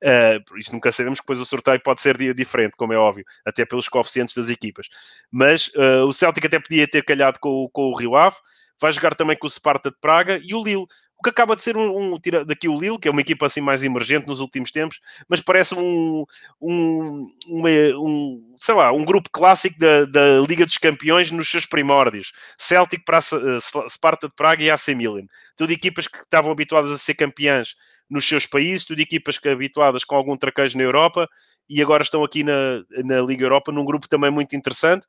[0.01, 3.89] Uh, isto nunca sabemos, depois o sorteio pode ser diferente, como é óbvio, até pelos
[3.89, 4.87] coeficientes das equipas.
[5.29, 8.37] Mas uh, o Celtic até podia ter calhado com, com o Rio Ave,
[8.81, 10.87] vai jogar também com o Sparta de Praga e o Lille
[11.23, 13.61] que acaba de ser um, um tira daqui o Lille, que é uma equipa assim
[13.61, 16.25] mais emergente nos últimos tempos, mas parece um,
[16.61, 21.65] um, uma, um sei lá, um grupo clássico da, da, Liga dos Campeões nos seus
[21.65, 22.33] primórdios.
[22.57, 25.25] Celtic, para uh, Sparta de Praga e AC Milan.
[25.55, 27.75] Tudo equipas que estavam habituadas a ser campeãs
[28.09, 31.27] nos seus países, tudo equipas que habituadas com algum traquejo na Europa
[31.69, 35.07] e agora estão aqui na, na Liga Europa num grupo também muito interessante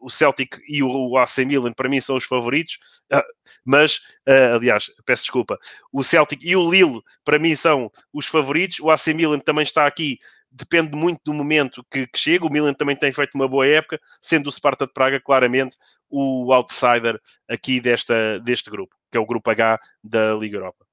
[0.00, 2.78] o Celtic e o AC Milan para mim são os favoritos,
[3.12, 3.24] ah,
[3.64, 3.96] mas,
[4.28, 5.58] uh, aliás, peço desculpa,
[5.92, 9.86] o Celtic e o Lille para mim são os favoritos, o AC Milan também está
[9.86, 10.18] aqui,
[10.50, 14.00] depende muito do momento que, que chega, o Milan também tem feito uma boa época,
[14.20, 15.76] sendo o Sparta de Praga claramente
[16.08, 20.84] o outsider aqui desta, deste grupo, que é o grupo H da Liga Europa.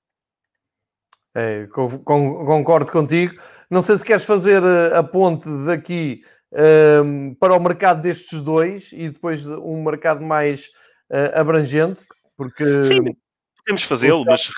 [1.36, 3.40] É, concordo contigo.
[3.70, 8.92] Não sei se queres fazer eh, a ponte daqui um, para o mercado destes dois
[8.94, 10.68] e depois um mercado mais
[11.12, 12.04] uh, abrangente,
[12.36, 13.16] porque Sim,
[13.58, 14.50] podemos fazê-lo, mas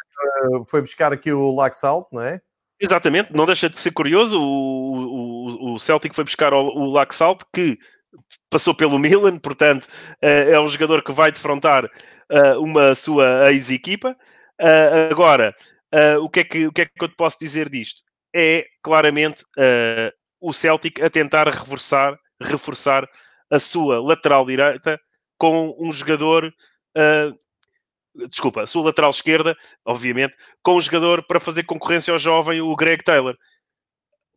[0.69, 2.39] foi buscar aqui o Laxalt, não é?
[2.79, 4.39] Exatamente, não deixa de ser curioso.
[4.39, 7.77] O, o, o Celtic foi buscar o, o Laxalt, que
[8.49, 14.15] passou pelo Milan, portanto, uh, é um jogador que vai defrontar uh, uma sua ex-equipa.
[15.09, 15.55] Agora,
[16.21, 18.01] o, que é que, o que é que eu te posso dizer disto?
[18.35, 19.45] É claramente
[20.39, 23.09] o Celtic a tentar reforçar, reforçar
[23.49, 24.99] a sua lateral direita
[25.37, 26.53] com um jogador.
[26.97, 32.61] Uh, desculpa, a sua lateral esquerda, obviamente, com um jogador para fazer concorrência ao jovem,
[32.61, 33.35] o Greg Taylor.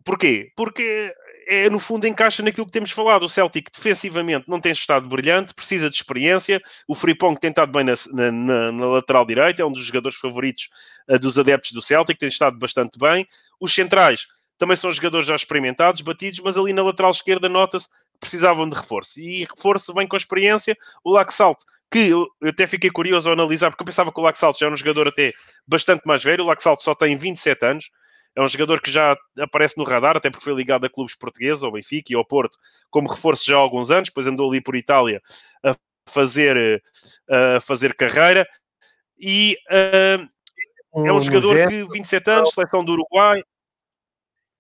[0.05, 0.53] Porquê?
[0.57, 1.15] Porque
[1.49, 3.25] é, no fundo, encaixa naquilo que temos falado.
[3.25, 6.61] O Celtic, defensivamente, não tem estado brilhante, precisa de experiência.
[6.87, 7.95] O Frimpong tem estado bem na,
[8.33, 10.69] na, na, lateral direita, é um dos jogadores favoritos
[11.09, 13.27] uh, dos adeptos do Celtic, tem estado bastante bem.
[13.61, 14.27] Os centrais
[14.59, 18.77] também são jogadores já experimentados, batidos, mas ali na lateral esquerda nota-se que precisavam de
[18.77, 19.21] reforço.
[19.21, 20.77] E reforço vem com a experiência.
[21.05, 24.59] O Laxalto, que eu, até fiquei curioso ao analisar, porque eu pensava que o Laxalto
[24.59, 25.31] já era um jogador até
[25.67, 26.45] bastante mais velho.
[26.45, 27.91] O Laxalto só tem 27 anos.
[28.35, 31.63] É um jogador que já aparece no radar, até porque foi ligado a clubes portugueses,
[31.63, 32.57] ao Benfica e ao Porto,
[32.91, 34.09] como reforço já há alguns anos.
[34.09, 35.21] Depois andou ali por Itália
[35.63, 35.75] a
[36.09, 36.83] fazer,
[37.29, 38.47] a fazer carreira.
[39.19, 43.43] E uh, é um jogador que, 27 anos, seleção do Uruguai,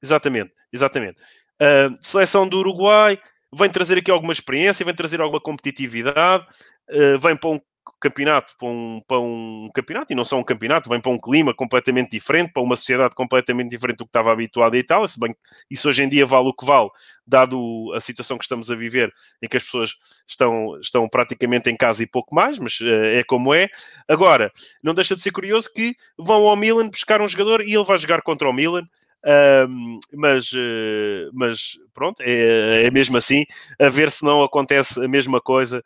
[0.03, 1.21] Exatamente, exatamente.
[1.61, 3.19] Uh, seleção do Uruguai
[3.55, 6.45] vem trazer aqui alguma experiência, vem trazer alguma competitividade,
[6.91, 7.61] uh, vem para um
[8.01, 11.55] campeonato, para um, para um campeonato, e não só um campeonato, vem para um clima
[11.55, 15.35] completamente diferente, para uma sociedade completamente diferente do que estava habituado a Itália, se bem
[15.71, 16.91] isso hoje em dia vale o que vale,
[17.27, 19.12] dado a situação que estamos a viver,
[19.43, 19.95] em que as pessoas
[20.29, 23.69] estão, estão praticamente em casa e pouco mais, mas uh, é como é.
[24.09, 27.85] Agora, não deixa de ser curioso que vão ao Milan buscar um jogador e ele
[27.85, 28.87] vai jogar contra o Milan,
[29.24, 33.44] um, mas, uh, mas pronto, é, é mesmo assim,
[33.80, 35.82] a ver se não acontece a mesma coisa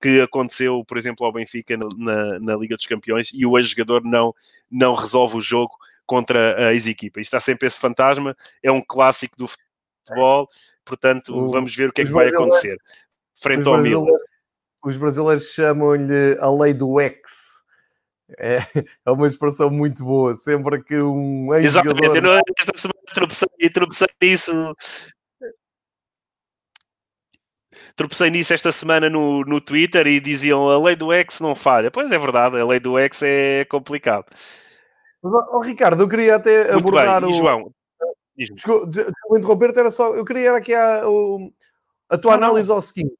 [0.00, 4.34] que aconteceu, por exemplo, ao Benfica na, na Liga dos Campeões e o ex-jogador não,
[4.70, 5.74] não resolve o jogo
[6.06, 7.20] contra a ex-equipa.
[7.20, 10.48] Isto está sempre esse fantasma, é um clássico do futebol,
[10.84, 12.76] portanto, o, vamos ver o que é que vai acontecer
[13.40, 14.06] frente ao Milan.
[14.84, 17.59] Os brasileiros chamam-lhe a lei do ex
[18.38, 18.58] é,
[19.06, 20.34] é uma expressão muito boa.
[20.34, 21.54] Sempre que um.
[21.54, 24.74] Exatamente, eu esta semana tropecei, tropecei nisso.
[27.96, 31.90] Tropecei nisso esta semana no, no Twitter e diziam a lei do ex não falha.
[31.90, 34.26] Pois é verdade, a lei do ex é complicado.
[35.22, 37.30] Mas, oh, Ricardo, eu queria até muito abordar bem.
[37.30, 37.36] E, o...
[37.36, 37.74] João,
[38.36, 41.02] desculpa, desculpa interromper, era só, eu queria aqui a,
[42.08, 42.76] a tua não, análise não.
[42.76, 43.14] ao seguinte.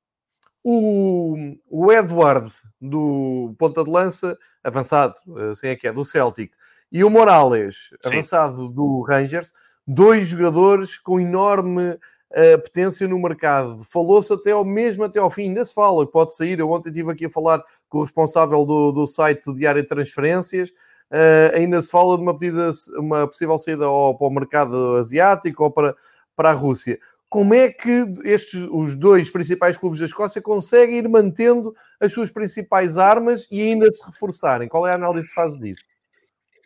[0.62, 1.36] O,
[1.70, 5.14] o Edward do ponta de lança, avançado,
[5.50, 6.52] assim é que é, do Celtic,
[6.92, 7.96] e o Morales, Sim.
[8.04, 9.52] avançado do Rangers,
[9.86, 13.82] dois jogadores com enorme uh, potência no mercado.
[13.84, 16.58] Falou-se até ao mesmo até ao fim, ainda se fala que pode sair.
[16.58, 20.70] Eu ontem estive aqui a falar com o responsável do, do site Diário de Transferências.
[21.10, 25.64] Uh, ainda se fala de uma, pedida, uma possível saída ao, para o mercado asiático
[25.64, 25.96] ou para,
[26.36, 26.98] para a Rússia
[27.30, 32.28] como é que estes, os dois principais clubes da Escócia conseguem ir mantendo as suas
[32.28, 34.68] principais armas e ainda se reforçarem?
[34.68, 35.84] Qual é a análise que faz disso?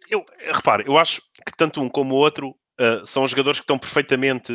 [0.09, 3.79] Eu, repare, eu acho que tanto um como o outro uh, são jogadores que estão
[3.79, 4.53] perfeitamente,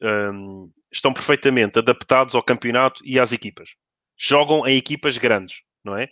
[0.00, 3.70] um, estão perfeitamente adaptados ao campeonato e às equipas.
[4.16, 6.08] Jogam em equipas grandes, não é?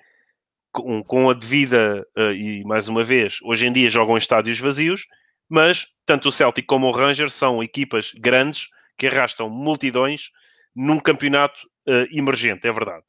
[0.73, 4.59] Com, com a devida, uh, e mais uma vez, hoje em dia jogam em estádios
[4.59, 5.07] vazios,
[5.49, 8.67] mas tanto o Celtic como o Rangers são equipas grandes
[9.03, 10.31] que arrastam multidões
[10.77, 13.03] num campeonato uh, emergente, é verdade.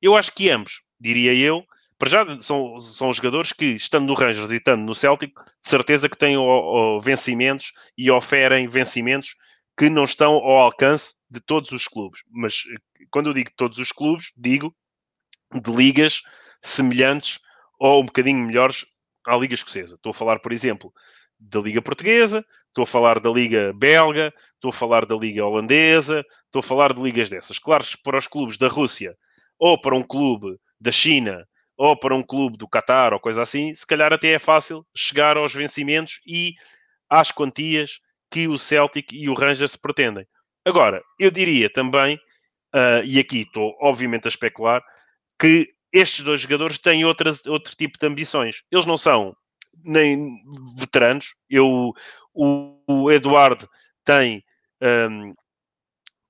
[0.00, 1.62] Eu acho que ambos, diria eu,
[1.98, 6.08] para já são, são jogadores que, estando no Rangers e estando no Celtic, de certeza
[6.08, 9.34] que têm o, o vencimentos e oferem vencimentos
[9.76, 12.22] que não estão ao alcance de todos os clubes.
[12.30, 14.74] Mas eh, quando eu digo todos os clubes, digo
[15.52, 16.22] de ligas
[16.62, 17.38] semelhantes
[17.78, 18.86] ou um bocadinho melhores
[19.26, 19.96] à Liga Escocesa.
[19.96, 20.90] Estou a falar, por exemplo,
[21.38, 22.42] da Liga Portuguesa,
[22.74, 26.92] estou a falar da Liga Belga, estou a falar da Liga Holandesa, estou a falar
[26.92, 27.56] de ligas dessas.
[27.56, 29.16] Claro que para os clubes da Rússia
[29.56, 33.72] ou para um clube da China ou para um clube do Qatar ou coisa assim,
[33.76, 36.54] se calhar até é fácil chegar aos vencimentos e
[37.08, 40.26] às quantias que o Celtic e o Rangers pretendem.
[40.64, 42.16] Agora, eu diria também,
[42.74, 44.82] uh, e aqui estou obviamente a especular,
[45.38, 48.64] que estes dois jogadores têm outras, outro tipo de ambições.
[48.72, 49.36] Eles não são
[49.82, 50.42] nem
[50.76, 51.34] veteranos.
[51.48, 51.92] Eu,
[52.32, 53.68] o, o Eduardo
[54.04, 54.44] tem
[55.10, 55.34] um,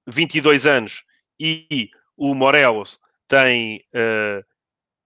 [0.07, 1.03] 22 anos
[1.39, 4.45] e o Morelos tem uh,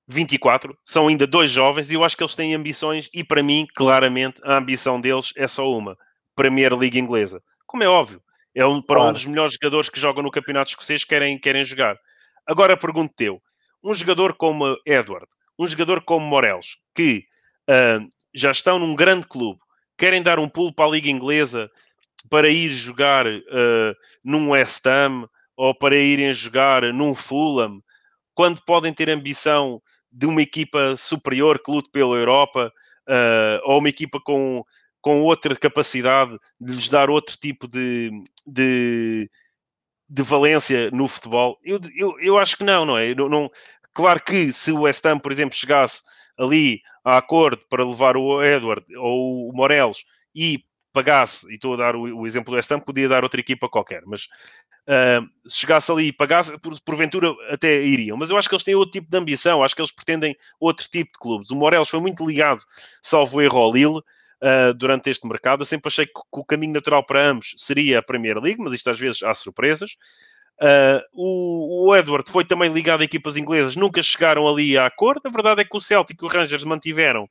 [0.07, 0.77] 24.
[0.85, 4.41] São ainda dois jovens e eu acho que eles têm ambições e para mim, claramente,
[4.45, 5.97] a ambição deles é só uma.
[6.35, 7.43] Premier League inglesa.
[7.67, 8.23] Como é óbvio.
[8.55, 9.11] É um, para claro.
[9.11, 11.97] um dos melhores jogadores que jogam no campeonato escocês querem, querem jogar.
[12.47, 13.43] Agora pergunto teu
[13.83, 15.27] um jogador como Edward,
[15.59, 17.25] um jogador como Morelos, que
[17.69, 19.61] uh, já estão num grande clube,
[19.97, 21.71] querem dar um pulo para a Liga Inglesa
[22.29, 27.83] para ir jogar uh, num West Ham ou para irem jogar num Fulham,
[28.35, 32.73] quando podem ter ambição de uma equipa superior que lute pela Europa
[33.09, 34.65] uh, ou uma equipa com,
[35.01, 38.11] com outra capacidade de lhes dar outro tipo de,
[38.47, 39.31] de
[40.09, 41.59] de valência no futebol?
[41.63, 43.15] Eu, eu, eu acho que não, não é?
[43.15, 43.51] Não,
[43.93, 46.03] claro que se o West Ham, por exemplo, chegasse
[46.39, 51.77] ali a acordo para levar o Edward ou o Morelos e pagasse, e estou a
[51.77, 54.25] dar o, o exemplo do West podia dar outra equipa qualquer, mas
[54.89, 58.17] uh, se chegasse ali e pagasse, por, porventura até iriam.
[58.17, 60.89] Mas eu acho que eles têm outro tipo de ambição, acho que eles pretendem outro
[60.89, 61.51] tipo de clubes.
[61.51, 62.63] O Morelos foi muito ligado,
[63.03, 65.63] salvo erro, ao Lille, uh, durante este mercado.
[65.63, 68.73] Eu sempre achei que, que, o caminho natural para ambos seria a Premier League, mas
[68.73, 69.97] isto às vezes há surpresas.
[70.61, 75.23] Uh, o, o, Edward foi também ligado a equipas inglesas, nunca chegaram ali a acordo.
[75.25, 77.29] A verdade é que o Celtic e o Rangers mantiveram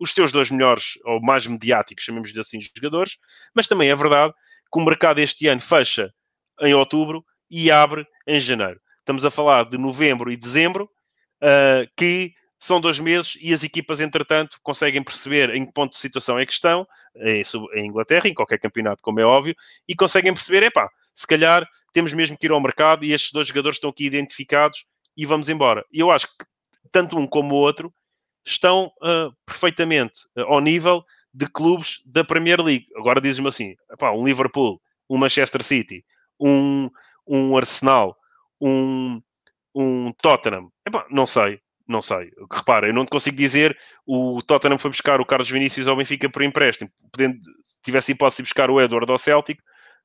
[0.00, 3.18] os seus dois melhores ou mais mediáticos, chamemos-lhe assim, jogadores,
[3.54, 4.32] mas também é verdade
[4.72, 6.12] que o mercado este ano fecha
[6.60, 8.80] em outubro e abre em janeiro.
[9.00, 10.84] Estamos a falar de novembro e dezembro,
[11.42, 15.98] uh, que são dois meses e as equipas, entretanto, conseguem perceber em que ponto de
[15.98, 17.42] situação é que estão, em,
[17.74, 19.54] em Inglaterra, em qualquer campeonato, como é óbvio,
[19.86, 23.48] e conseguem perceber, epá, se calhar temos mesmo que ir ao mercado e estes dois
[23.48, 25.84] jogadores estão aqui identificados e vamos embora.
[25.92, 26.44] E eu acho que
[26.92, 27.92] tanto um como o outro
[28.46, 31.04] estão uh, perfeitamente uh, ao nível
[31.34, 32.86] de clubes da Premier League.
[32.94, 33.74] Agora dizes-me assim,
[34.14, 36.04] um Liverpool, um Manchester City,
[36.38, 36.88] um,
[37.26, 38.16] um Arsenal,
[38.60, 39.20] um,
[39.74, 40.70] um Tottenham,
[41.10, 42.30] não sei, não sei.
[42.48, 43.76] Repara, eu não te consigo dizer
[44.06, 46.88] o Tottenham foi buscar o Carlos Vinícius ao Benfica por empréstimo.
[47.10, 49.58] Podendo, se tivesse hipótese de buscar o Edward ao Celtic,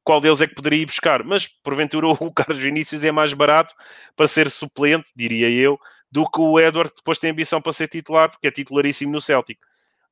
[0.04, 1.24] qual deles é que poderia ir buscar?
[1.24, 3.74] Mas, porventura, o Carlos Vinícius é mais barato
[4.16, 5.80] para ser suplente, diria eu,
[6.12, 9.60] do que o Edward depois tem ambição para ser titular, porque é titularíssimo no Celtic.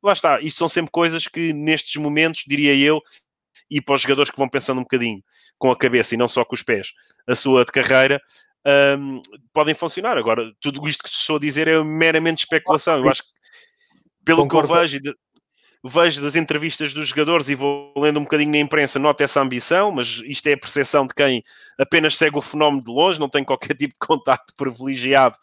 [0.01, 0.39] Lá está.
[0.39, 3.01] Isto são sempre coisas que, nestes momentos, diria eu,
[3.69, 5.23] e para os jogadores que vão pensando um bocadinho
[5.57, 6.91] com a cabeça e não só com os pés,
[7.27, 8.19] a sua de carreira,
[8.97, 9.21] um,
[9.53, 10.17] podem funcionar.
[10.17, 12.97] Agora, tudo isto que estou a dizer é meramente especulação.
[12.97, 13.29] Eu acho que,
[14.25, 14.67] pelo Concordo.
[14.67, 14.99] que eu vejo,
[15.83, 19.91] vejo das entrevistas dos jogadores e vou lendo um bocadinho na imprensa, nota essa ambição,
[19.91, 21.43] mas isto é a percepção de quem
[21.77, 25.37] apenas segue o fenómeno de longe, não tem qualquer tipo de contacto privilegiado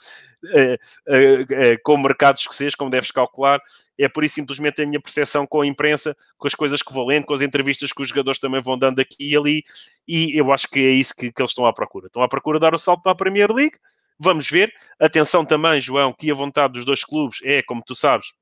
[0.44, 0.74] uh,
[1.12, 3.61] uh, uh, com o mercado escocês, como deves calcular.
[3.98, 7.07] É por isso simplesmente a minha percepção com a imprensa, com as coisas que vou
[7.07, 9.64] lendo, com as entrevistas que os jogadores também vão dando aqui e ali,
[10.07, 12.07] e eu acho que é isso que, que eles estão à procura.
[12.07, 13.77] Estão à procura de dar o salto para a Premier League.
[14.20, 14.72] Vamos ver.
[15.01, 18.33] Atenção também, João, que a vontade dos dois clubes é, como tu sabes,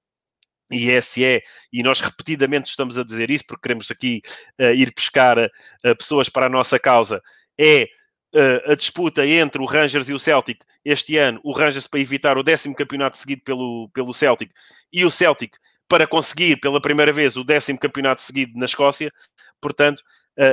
[0.71, 4.21] e esse é, e nós repetidamente estamos a dizer isso porque queremos aqui
[4.61, 7.23] uh, ir pescar uh, pessoas para a nossa causa,
[7.59, 7.89] é
[8.35, 12.39] uh, a disputa entre o Rangers e o Celtic este ano, o Rangers para evitar
[12.39, 14.51] o décimo campeonato seguido pelo, pelo Celtic.
[14.93, 15.57] E o Celtic
[15.89, 19.13] para conseguir pela primeira vez o décimo campeonato seguido na Escócia,
[19.61, 20.03] portanto,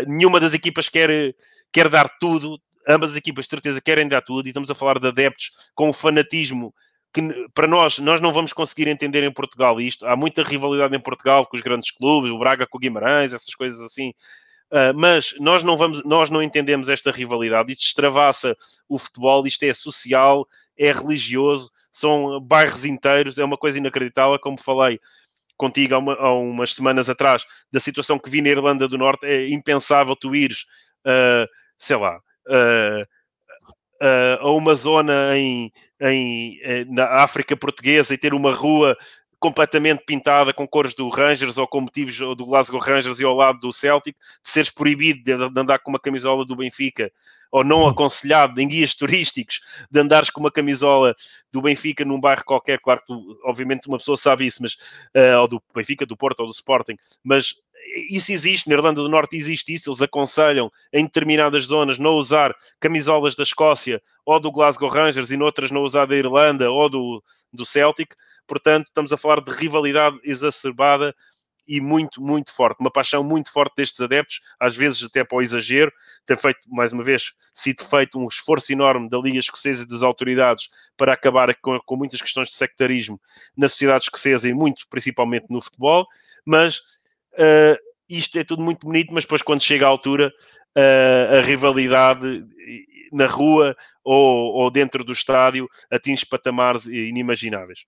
[0.08, 1.36] nenhuma das equipas quer,
[1.72, 5.00] quer dar tudo, ambas as equipas de certeza querem dar tudo, e estamos a falar
[5.00, 6.74] de adeptos com o fanatismo
[7.14, 10.06] que para nós, nós não vamos conseguir entender em Portugal isto.
[10.08, 13.54] Há muita rivalidade em Portugal com os grandes clubes, o Braga com o Guimarães, essas
[13.54, 14.14] coisas assim.
[14.72, 17.72] Uh, mas nós não, vamos, nós não entendemos esta rivalidade.
[17.72, 18.58] Isto extravassa
[18.90, 24.40] o futebol, isto é social, é religioso, são bairros inteiros, é uma coisa inacreditável.
[24.40, 25.00] Como falei
[25.56, 29.28] contigo há, uma, há umas semanas atrás, da situação que vi na Irlanda do Norte,
[29.28, 30.66] é impensável tu ires,
[31.06, 31.48] uh,
[31.78, 33.08] sei lá, uh,
[34.02, 35.72] uh, a uma zona em,
[36.02, 38.98] em, eh, na África Portuguesa e ter uma rua
[39.44, 43.60] completamente pintada com cores do Rangers ou com motivos do Glasgow Rangers e ao lado
[43.60, 47.12] do Celtic, de seres proibido de andar com uma camisola do Benfica
[47.52, 49.60] ou não aconselhado em guias turísticos
[49.92, 51.14] de andares com uma camisola
[51.52, 53.14] do Benfica num bairro qualquer, claro que
[53.44, 54.76] obviamente uma pessoa sabe isso, mas
[55.14, 57.54] uh, ou do Benfica, do Porto ou do Sporting, mas
[58.10, 62.56] isso existe, na Irlanda do Norte existe isso, eles aconselham em determinadas zonas não usar
[62.80, 67.24] camisolas da Escócia ou do Glasgow Rangers e noutras não usar da Irlanda ou do,
[67.52, 68.16] do Celtic,
[68.48, 71.14] portanto estamos a falar de rivalidade exacerbada
[71.68, 75.42] e muito, muito forte, uma paixão muito forte destes adeptos, às vezes até para o
[75.42, 75.92] exagero,
[76.26, 80.04] tem feito, mais uma vez, sido feito um esforço enorme da Liga Escocesa e das
[80.04, 83.20] autoridades para acabar com, com muitas questões de sectarismo
[83.56, 86.06] na sociedade escocesa e muito, principalmente no futebol,
[86.46, 86.80] mas
[87.34, 87.78] uh,
[88.10, 90.34] isto é tudo muito bonito, mas depois quando chega à altura,
[90.78, 92.46] uh, a rivalidade
[93.12, 97.86] na rua ou, ou dentro do estádio atinge patamares inimagináveis.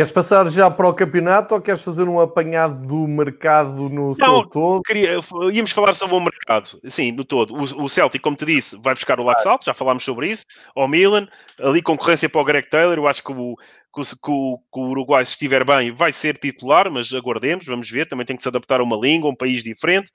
[0.00, 4.14] Queres passar já para o campeonato ou queres fazer um apanhado do mercado no Não,
[4.14, 4.80] seu todo?
[4.82, 5.18] Queria,
[5.52, 7.54] íamos falar sobre o mercado, sim, no todo.
[7.54, 10.46] O, o Celtic, como te disse, vai buscar o Laxalt, já falámos sobre isso.
[10.74, 11.28] Ao Milan,
[11.58, 12.96] ali concorrência para o Greg Taylor.
[12.96, 13.56] Eu acho que o,
[13.92, 18.08] que o, que o, Uruguai, se estiver bem, vai ser titular, mas aguardemos, vamos ver.
[18.08, 20.10] Também tem que se adaptar a uma língua, um país diferente.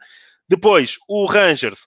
[0.49, 1.81] Depois, o Rangers.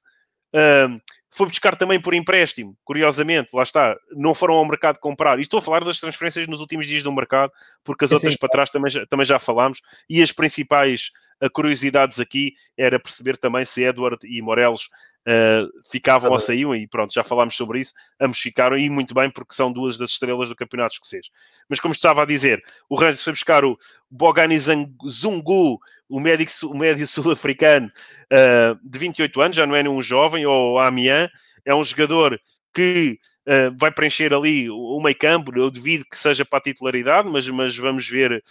[0.55, 5.39] Um, foi buscar também por empréstimo, curiosamente, lá está, não foram ao mercado comprar.
[5.39, 7.53] E estou a falar das transferências nos últimos dias do mercado,
[7.85, 11.11] porque as outras para trás também, também já falámos, e as principais
[11.43, 14.89] uh, curiosidades aqui era perceber também se Edward e Morelos
[15.27, 19.31] uh, ficavam ou saíam, e pronto, já falámos sobre isso, ambos ficaram, e muito bem,
[19.31, 21.27] porque são duas das estrelas do campeonato escocês.
[21.69, 23.79] Mas como estava a dizer, o Rangers foi buscar o
[24.11, 25.79] Bogani Zungu,
[26.09, 27.91] o médico, o médio sul-africano
[28.33, 31.31] uh, de 28 anos, já não é nenhum jovem, ou Amiens,
[31.65, 32.41] é um jogador
[32.75, 33.19] que
[33.49, 37.49] uh, vai preencher ali o meio campo, eu devido que seja para a titularidade, mas,
[37.49, 38.45] mas vamos ver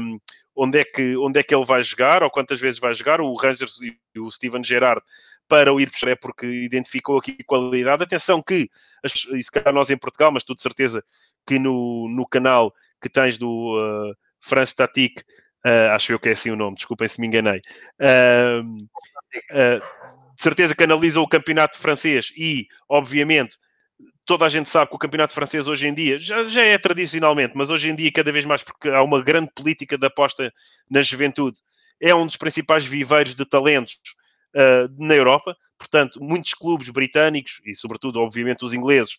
[0.00, 0.18] um,
[0.54, 3.34] onde, é que, onde é que ele vai jogar, ou quantas vezes vai jogar, o
[3.34, 3.78] Rangers
[4.14, 5.02] e o Steven Gerrard
[5.48, 8.02] para o ir buscar, é porque identificou aqui qualidade.
[8.02, 8.68] Atenção que,
[9.04, 11.04] isso cá nós em Portugal, mas tu de certeza
[11.46, 15.22] que no, no canal que tens do uh, France Tatique,
[15.64, 17.60] uh, acho eu que é assim o nome, desculpem se me enganei,
[18.00, 18.62] uh,
[20.36, 23.56] de certeza que analisou o campeonato francês e, obviamente,
[24.26, 27.54] toda a gente sabe que o campeonato francês hoje em dia já, já é tradicionalmente,
[27.56, 30.52] mas hoje em dia cada vez mais porque há uma grande política de aposta
[30.90, 31.58] na juventude,
[32.00, 33.94] é um dos principais viveiros de talentos
[34.54, 35.56] uh, na Europa.
[35.78, 39.16] Portanto, muitos clubes britânicos e, sobretudo, obviamente, os ingleses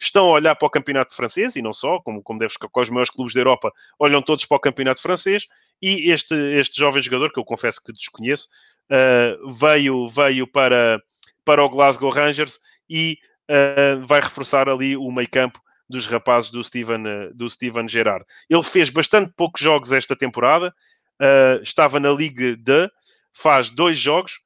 [0.00, 2.80] estão a olhar para o campeonato francês e não só, como, como deve ficar com
[2.80, 5.46] os maiores clubes da Europa, olham todos para o campeonato francês.
[5.80, 8.48] E este, este jovem jogador, que eu confesso que desconheço,
[8.90, 11.00] uh, veio, veio para,
[11.44, 13.18] para o Glasgow Rangers e
[13.48, 17.02] uh, vai reforçar ali o meio campo dos rapazes do Steven,
[17.34, 18.24] do Steven Gerrard.
[18.48, 20.74] Ele fez bastante poucos jogos esta temporada,
[21.20, 22.90] uh, estava na Liga D,
[23.32, 24.40] faz dois jogos,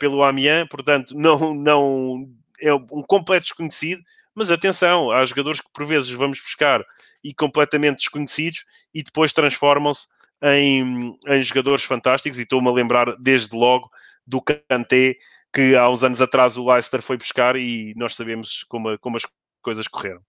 [0.00, 2.26] pelo Amiens, portanto, não, não
[2.60, 4.02] é um completo desconhecido.
[4.34, 6.84] Mas atenção, há jogadores que por vezes vamos buscar
[7.24, 10.06] e completamente desconhecidos e depois transformam-se
[10.42, 12.38] em, em jogadores fantásticos.
[12.38, 13.90] E estou-me a lembrar desde logo
[14.26, 15.16] do Kanté,
[15.56, 19.22] que há uns anos atrás o Leicester foi buscar e nós sabemos como, como as
[19.62, 20.20] coisas correram.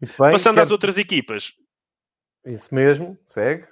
[0.00, 0.64] Bem, Passando quero...
[0.64, 1.52] às outras equipas.
[2.46, 3.66] Isso mesmo, segue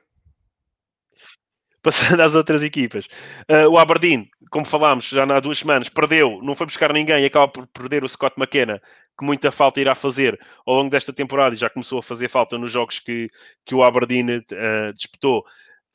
[1.83, 3.07] passando às outras equipas.
[3.51, 7.27] Uh, o Aberdeen, como falámos já há duas semanas, perdeu, não foi buscar ninguém e
[7.27, 8.81] acaba por perder o Scott McKenna,
[9.19, 12.57] que muita falta irá fazer ao longo desta temporada e já começou a fazer falta
[12.57, 13.29] nos jogos que,
[13.67, 15.41] que o Aberdeen uh, disputou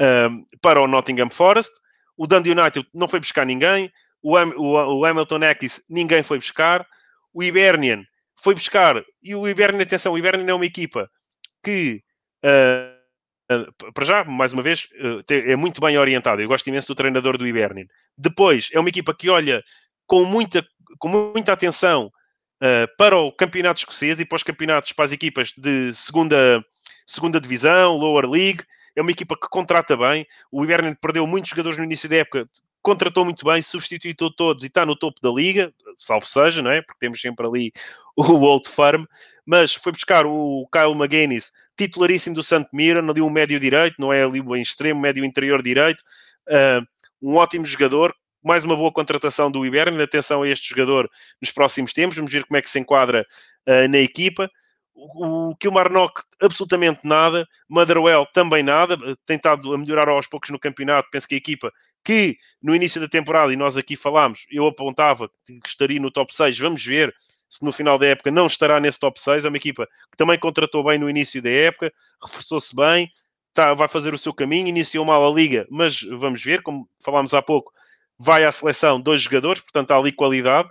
[0.01, 1.71] uh, para o Nottingham Forest.
[2.17, 3.91] O Dundee United não foi buscar ninguém.
[4.21, 6.85] O, o, o Hamilton X ninguém foi buscar.
[7.33, 8.03] O Hibernian
[8.35, 9.03] foi buscar.
[9.21, 11.09] E o Hibernian, atenção, o Hibernian é uma equipa
[11.63, 12.01] que
[12.43, 12.97] uh,
[13.93, 16.41] para já, mais uma vez, uh, é muito bem orientado.
[16.41, 17.85] Eu gosto imenso do treinador do Hibernian.
[18.17, 19.63] Depois, é uma equipa que olha
[20.05, 20.65] com muita,
[20.99, 22.11] com muita atenção
[22.61, 26.63] uh, para o campeonato escocês e para os campeonatos, para as equipas de segunda,
[27.05, 28.63] segunda divisão, lower league.
[28.97, 30.25] É uma equipa que contrata bem.
[30.51, 32.49] O Hibernian perdeu muitos jogadores no início da época,
[32.81, 36.81] contratou muito bem, substituiu todos e está no topo da liga, salvo seja, não é?
[36.81, 37.71] Porque temos sempre ali
[38.17, 39.05] o Old Firm,
[39.45, 44.11] mas foi buscar o Kyle McGuinness, titularíssimo do Santo Mirren, ali um médio direito, não
[44.11, 46.01] é ali bem extremo, médio interior direito,
[46.49, 46.83] uh,
[47.21, 51.07] um ótimo jogador, mais uma boa contratação do Iberno, atenção a este jogador
[51.39, 53.27] nos próximos tempos, vamos ver como é que se enquadra
[53.67, 54.49] uh, na equipa.
[54.97, 57.47] O, o Kilmarnock, absolutamente nada.
[57.69, 58.97] Motherwell, também nada.
[59.25, 61.07] Tem estado a melhorar aos poucos no campeonato.
[61.11, 61.71] Penso que a equipa
[62.03, 66.33] que no início da temporada, e nós aqui falámos, eu apontava que estaria no top
[66.33, 67.13] 6, vamos ver
[67.49, 69.45] se no final da época não estará nesse top 6.
[69.45, 71.91] É uma equipa que também contratou bem no início da época,
[72.23, 73.09] reforçou-se bem,
[73.53, 77.33] tá, vai fazer o seu caminho, iniciou mal a liga, mas vamos ver, como falámos
[77.33, 77.71] há pouco,
[78.17, 80.69] vai à seleção dois jogadores, portanto há ali qualidade,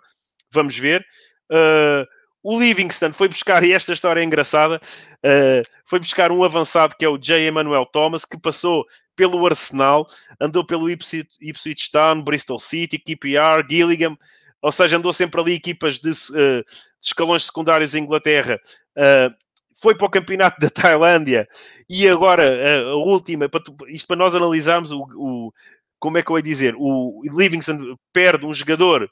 [0.51, 1.05] vamos ver.
[1.51, 2.07] Uh,
[2.49, 7.05] o Livingston foi buscar, e esta história é engraçada, uh, foi buscar um avançado que
[7.05, 7.49] é o J.
[7.49, 8.87] Emmanuel Thomas, que passou
[9.17, 10.07] pelo Arsenal,
[10.41, 14.17] andou pelo Ipswich, Ipswich Town, Bristol City, QPR, Gillingham,
[14.63, 16.65] ou seja, andou sempre ali equipas de, uh, de
[17.03, 18.61] escalões secundários em Inglaterra.
[18.97, 19.35] Uh,
[19.83, 21.49] foi para o campeonato da Tailândia
[21.89, 23.51] e agora a última,
[23.89, 25.53] isto para nós analisarmos o, o,
[25.99, 29.11] como é que eu ia dizer, o Livingston perde um jogador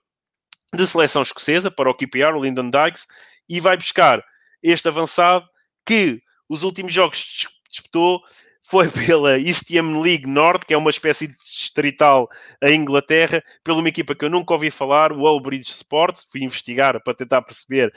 [0.72, 3.06] de seleção escocesa para o QPR, o Lyndon Dykes,
[3.48, 4.22] e vai buscar
[4.62, 5.46] este avançado
[5.86, 8.22] que os últimos jogos disputou
[8.64, 12.28] foi pela Eastern League Norte, que é uma espécie de distrital
[12.62, 16.20] em Inglaterra, pela uma equipa que eu nunca ouvi falar, o Allbridge Sport.
[16.30, 17.92] Fui investigar para tentar perceber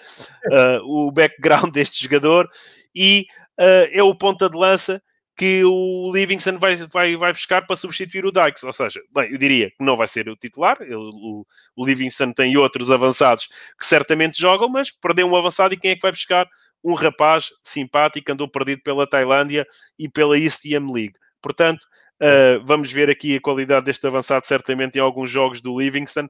[0.51, 2.49] uh, o background deste jogador
[2.93, 3.25] e
[3.59, 5.01] uh, é o ponta de lança
[5.37, 8.63] que o Livingston vai, vai, vai buscar para substituir o Dykes.
[8.63, 10.77] Ou seja, bem, eu diria que não vai ser o titular.
[10.81, 13.47] Ele, o, o Livingston tem outros avançados
[13.79, 16.47] que certamente jogam, mas perdeu um avançado e quem é que vai buscar?
[16.83, 19.65] Um rapaz simpático, andou perdido pela Tailândia
[19.97, 21.13] e pela Eastern League.
[21.39, 21.83] Portanto,
[22.21, 26.27] uh, vamos ver aqui a qualidade deste avançado, certamente em alguns jogos do Livingston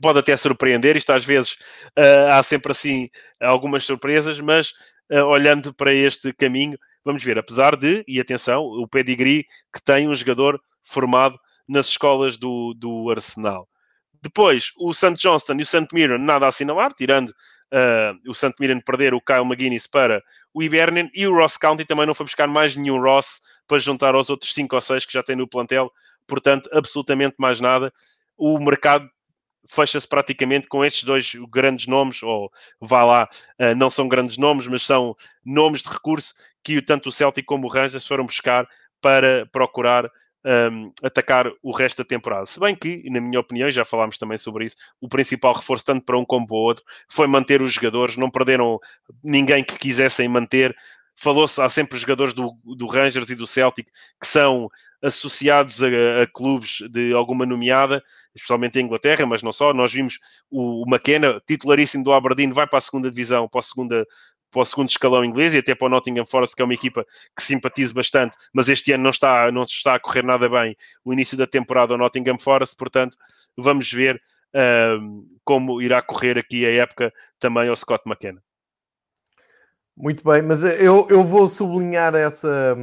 [0.00, 0.96] pode até surpreender.
[0.96, 1.52] Isto às vezes
[1.98, 3.10] uh, há sempre assim
[3.40, 4.70] algumas surpresas, mas
[5.12, 10.08] uh, olhando para este caminho, vamos ver, apesar de, e atenção, o pedigree que tem
[10.08, 11.38] um jogador formado
[11.68, 13.68] nas escolas do, do Arsenal.
[14.20, 15.14] Depois, o St.
[15.14, 15.86] Johnston e o St.
[15.92, 18.52] Mirren, nada a assinalar, tirando uh, o St.
[18.58, 20.20] Mirren perder o Kyle McGuinness para
[20.52, 24.16] o Hibernian, e o Ross County também não foi buscar mais nenhum Ross para juntar
[24.16, 25.92] aos outros 5 ou 6 que já tem no plantel,
[26.26, 27.92] portanto, absolutamente mais nada.
[28.36, 29.08] O mercado
[29.68, 32.50] fecha-se praticamente com estes dois grandes nomes, ou
[32.80, 33.28] vá lá,
[33.60, 35.14] uh, não são grandes nomes, mas são
[35.44, 38.66] nomes de recurso que tanto o Celtic como o Rangers foram buscar
[39.00, 40.10] para procurar
[40.46, 42.46] um, atacar o resto da temporada.
[42.46, 46.04] Se bem que, na minha opinião, já falámos também sobre isso, o principal reforço, tanto
[46.04, 48.78] para um como para o outro, foi manter os jogadores, não perderam
[49.22, 50.74] ninguém que quisessem manter.
[51.16, 53.88] Falou-se, há sempre jogadores do, do Rangers e do Celtic
[54.20, 54.70] que são
[55.02, 55.88] associados a,
[56.22, 58.02] a, clubes de alguma nomeada,
[58.36, 59.72] especialmente em Inglaterra, mas não só.
[59.72, 60.18] Nós vimos
[60.50, 64.06] o, o McKenna, titularíssimo do Aberdeen, vai para a segunda divisão, para a segunda,
[64.50, 67.04] para o segundo escalão inglês e até para o Nottingham Forest, que é uma equipa
[67.36, 71.12] que simpatizo bastante, mas este ano não está, não está a correr nada bem o
[71.12, 73.16] início da temporada ao Nottingham Forest, portanto,
[73.56, 74.20] vamos ver
[74.54, 78.42] uh, como irá correr aqui a época também ao Scott McKenna.
[79.98, 82.76] Muito bem, mas eu, eu vou sublinhar essa,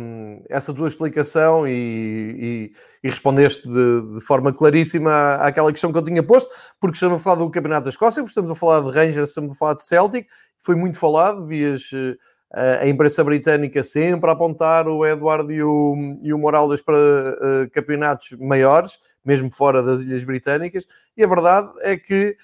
[0.49, 6.03] essa tua explicação e, e, e respondeste de, de, forma claríssima àquela questão que eu
[6.03, 6.49] tinha posto,
[6.79, 9.55] porque estamos a falar do Campeonato da Escócia, estamos a falar de Rangers, estamos a
[9.55, 12.17] falar de Celtic, foi muito falado, vias uh,
[12.81, 16.39] a imprensa britânica sempre a apontar o Eduardo e o, e o
[16.83, 22.35] para uh, campeonatos maiores, mesmo fora das Ilhas Britânicas, e a verdade é que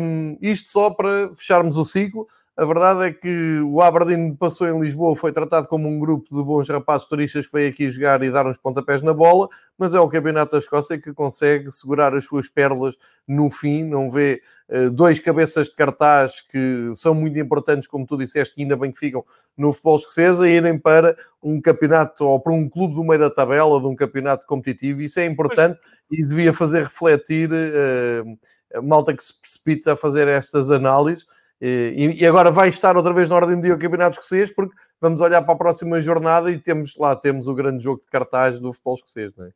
[0.00, 2.26] um, isto só para fecharmos o ciclo,
[2.58, 6.42] a verdade é que o Aberdeen passou em Lisboa, foi tratado como um grupo de
[6.42, 9.48] bons rapazes turistas que veio aqui jogar e dar uns pontapés na bola,
[9.78, 12.96] mas é o Campeonato da Escócia que consegue segurar as suas pérolas
[13.28, 18.16] no fim, não vê uh, dois cabeças de cartaz que são muito importantes, como tu
[18.16, 19.24] disseste, que ainda bem que ficam
[19.56, 23.30] no futebol escocês, a irem para um campeonato ou para um clube do meio da
[23.30, 25.00] tabela, de um campeonato competitivo.
[25.00, 25.78] Isso é importante
[26.10, 28.38] e devia fazer refletir uh,
[28.74, 31.24] a malta que se precipita a fazer estas análises
[31.60, 34.74] e, e, agora vai estar outra vez na ordem do dia o Campeonato Escocês, porque
[35.00, 38.60] vamos olhar para a próxima jornada e temos lá temos o grande jogo de cartaz
[38.60, 39.50] do futebol escocês, não é?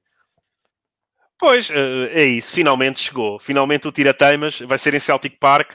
[1.38, 3.38] Pois, eh, é isso, finalmente chegou.
[3.40, 5.72] Finalmente o Tira-Teimas vai ser em Celtic Park,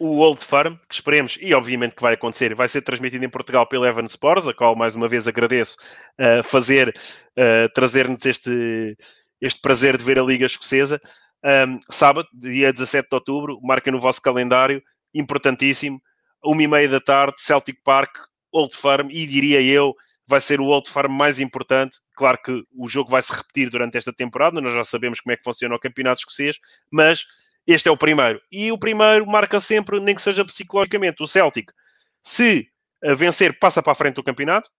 [0.00, 3.66] o Old Firm, que esperemos, e obviamente que vai acontecer, vai ser transmitido em Portugal
[3.66, 5.76] pelo Evan Sports, a qual mais uma vez agradeço
[6.18, 8.96] uh, fazer, uh, trazer-nos este,
[9.42, 10.98] este prazer de ver a Liga Escocesa.
[11.44, 14.82] Um, sábado, dia 17 de outubro, marca no vosso calendário,
[15.14, 16.00] importantíssimo.
[16.42, 18.16] Uma e meia da tarde, Celtic Park,
[18.52, 19.94] Old Firm, e diria eu,
[20.26, 21.98] vai ser o Old Firm mais importante.
[22.14, 25.36] Claro que o jogo vai se repetir durante esta temporada, nós já sabemos como é
[25.36, 26.56] que funciona o campeonato escocês,
[26.90, 27.24] mas
[27.66, 28.40] este é o primeiro.
[28.50, 31.70] E o primeiro marca sempre, nem que seja psicologicamente, o Celtic.
[32.22, 32.68] Se
[33.16, 34.70] vencer, passa para a frente do campeonato,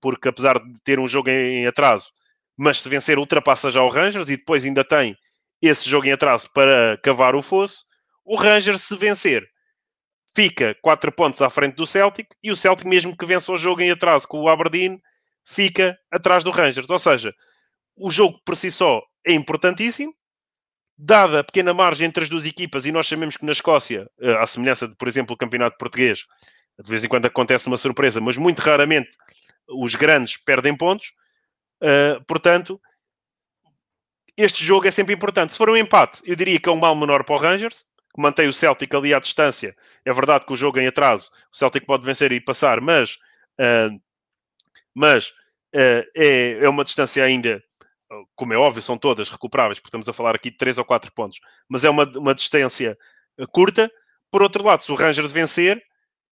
[0.00, 2.10] porque apesar de ter um jogo em atraso,
[2.56, 5.16] mas se vencer, ultrapassa já o Rangers e depois ainda tem
[5.60, 7.84] esse jogo em atraso para cavar o fosso.
[8.24, 9.48] O Rangers, se vencer,
[10.34, 13.82] fica 4 pontos à frente do Celtic e o Celtic, mesmo que vença o jogo
[13.82, 15.00] em atraso com o Aberdeen,
[15.44, 16.88] fica atrás do Rangers.
[16.88, 17.34] Ou seja,
[17.96, 20.14] o jogo por si só é importantíssimo,
[20.96, 24.38] dada a pequena margem entre as duas equipas, e nós sabemos que na Escócia, uh,
[24.38, 26.24] à semelhança de, por exemplo, o campeonato português,
[26.82, 29.10] de vez em quando acontece uma surpresa, mas muito raramente
[29.68, 31.12] os grandes perdem pontos.
[31.82, 32.80] Uh, portanto,
[34.36, 35.52] este jogo é sempre importante.
[35.52, 37.84] Se for um empate, eu diria que é um mal menor para o Rangers,
[38.14, 39.76] que mantém o Celtic ali à distância.
[40.04, 43.14] É verdade que o jogo em atraso, o Celtic pode vencer e passar, mas,
[43.58, 43.98] uh,
[44.94, 45.30] mas
[45.74, 47.62] uh, é, é uma distância ainda,
[48.34, 51.12] como é óbvio, são todas recuperáveis, porque estamos a falar aqui de 3 ou 4
[51.12, 52.96] pontos, mas é uma, uma distância
[53.50, 53.90] curta.
[54.30, 55.82] Por outro lado, se o Rangers vencer,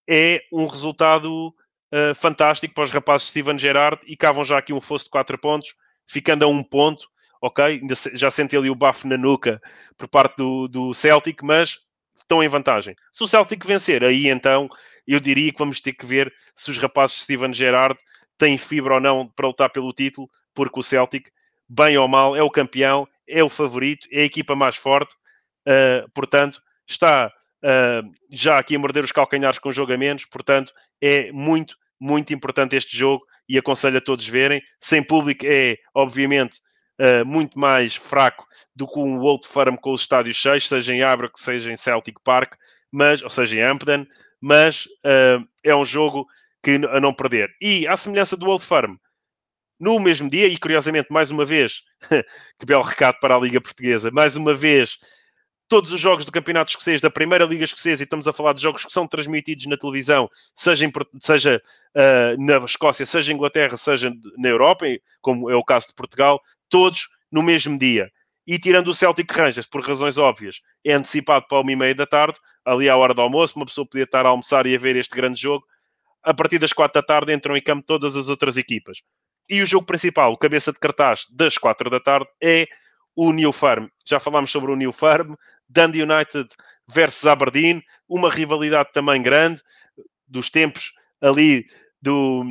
[0.09, 4.73] é um resultado uh, fantástico para os rapazes de Steven Gerrard e cavam já aqui
[4.73, 5.75] um fosso de 4 pontos,
[6.07, 7.09] ficando a um ponto
[7.41, 7.81] ok,
[8.15, 9.61] já senti ali o bafo na nuca
[9.97, 11.79] por parte do, do Celtic, mas
[12.17, 12.95] estão em vantagem.
[13.13, 14.69] Se o Celtic vencer, aí então
[15.07, 17.99] eu diria que vamos ter que ver se os rapazes de Steven Gerrard
[18.39, 21.29] têm fibra ou não para lutar pelo título, porque o Celtic,
[21.69, 25.15] bem ou mal, é o campeão, é o favorito, é a equipa mais forte,
[25.67, 31.77] uh, portanto, está uh, já aqui a morder os calcanhares com jogamentos, portanto, é muito,
[31.99, 34.63] muito importante este jogo e aconselho a todos verem.
[34.81, 36.61] Sem público é, obviamente,
[37.01, 38.47] uh, muito mais fraco
[38.77, 42.19] do que um Old Firm com os estádios cheios, seja em Abrax, seja em Celtic
[42.23, 42.55] Park,
[42.93, 44.07] mas, ou seja, em Ampden,
[44.41, 46.27] mas uh, é um jogo
[46.63, 47.51] que a não perder.
[47.61, 48.97] E, à semelhança do Old Firm,
[49.79, 51.83] no mesmo dia, e curiosamente, mais uma vez,
[52.59, 54.99] que belo recado para a Liga Portuguesa, mais uma vez,
[55.69, 58.61] todos os jogos do Campeonato Escocês, da Primeira Liga Escocesa, e estamos a falar de
[58.61, 60.93] jogos que são transmitidos na televisão, seja, em,
[61.23, 61.63] seja
[61.97, 64.85] uh, na Escócia, seja em Inglaterra, seja na Europa,
[65.23, 66.41] como é o caso de Portugal,
[66.71, 68.11] todos no mesmo dia.
[68.47, 72.07] E tirando o Celtic Rangers, por razões óbvias, é antecipado para uma e meia da
[72.07, 74.97] tarde, ali à hora do almoço, uma pessoa podia estar a almoçar e a ver
[74.97, 75.65] este grande jogo.
[76.23, 79.03] A partir das quatro da tarde entram em campo todas as outras equipas.
[79.49, 82.67] E o jogo principal, o cabeça de cartaz das quatro da tarde, é
[83.15, 83.87] o New Farm.
[84.07, 85.35] Já falámos sobre o New Farm,
[85.69, 86.49] Dundee United
[86.89, 89.63] versus Aberdeen, uma rivalidade também grande,
[90.27, 91.67] dos tempos ali
[92.01, 92.45] do,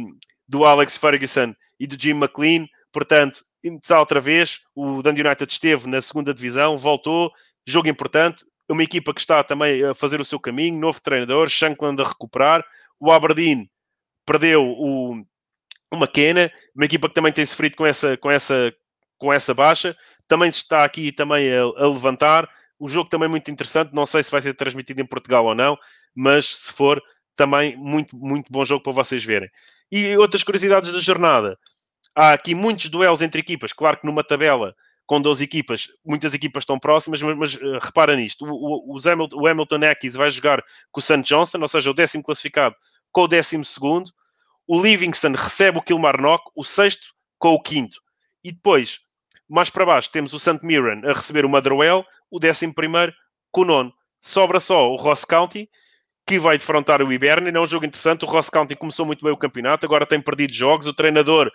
[0.48, 2.68] do Alex Ferguson e do Jim McLean.
[2.92, 4.62] Portanto, está outra vez.
[4.76, 7.32] O Dundee United esteve na segunda divisão, voltou,
[7.66, 8.46] jogo importante.
[8.68, 12.64] Uma equipa que está também a fazer o seu caminho, novo treinador, Shankland a recuperar.
[13.00, 13.70] O Aberdeen
[14.26, 15.26] perdeu o,
[15.92, 18.74] o McKenna, uma equipa que também tem sofrido com essa, com essa,
[19.18, 19.98] com essa baixa.
[20.28, 22.48] Também está aqui também a, a levantar.
[22.80, 23.94] Um jogo também muito interessante.
[23.94, 25.78] Não sei se vai ser transmitido em Portugal ou não,
[26.16, 27.02] mas se for,
[27.36, 29.50] também muito, muito bom jogo para vocês verem.
[29.92, 31.58] E outras curiosidades da jornada
[32.16, 33.74] há aqui muitos duelos entre equipas.
[33.74, 38.16] Claro que numa tabela com 12 equipas, muitas equipas estão próximas, mas, mas uh, repara
[38.16, 41.24] nisto: o, o, Hamilton, o Hamilton Ackies vai jogar com o St.
[41.24, 42.76] Johnston, ou seja, o décimo classificado
[43.12, 44.12] com o décimo segundo.
[44.68, 47.08] O Livingston recebe o Kilmarnock, o sexto
[47.40, 48.00] com o quinto.
[48.44, 49.00] E depois,
[49.48, 50.60] mais para baixo, temos o St.
[50.62, 53.12] Mirren a receber o Motherwell, o décimo primeiro
[53.52, 53.94] com o nono.
[54.22, 55.68] Sobra só o Ross County
[56.30, 57.58] que vai defrontar o Hibernian.
[57.58, 58.24] É um jogo interessante.
[58.24, 60.86] O Ross County começou muito bem o campeonato, agora tem perdido jogos.
[60.86, 61.52] O treinador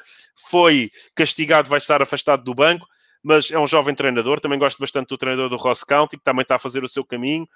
[0.51, 2.85] foi castigado, vai estar afastado do banco,
[3.23, 4.41] mas é um jovem treinador.
[4.41, 7.05] Também gosto bastante do treinador do Ross County, que também está a fazer o seu
[7.05, 7.47] caminho.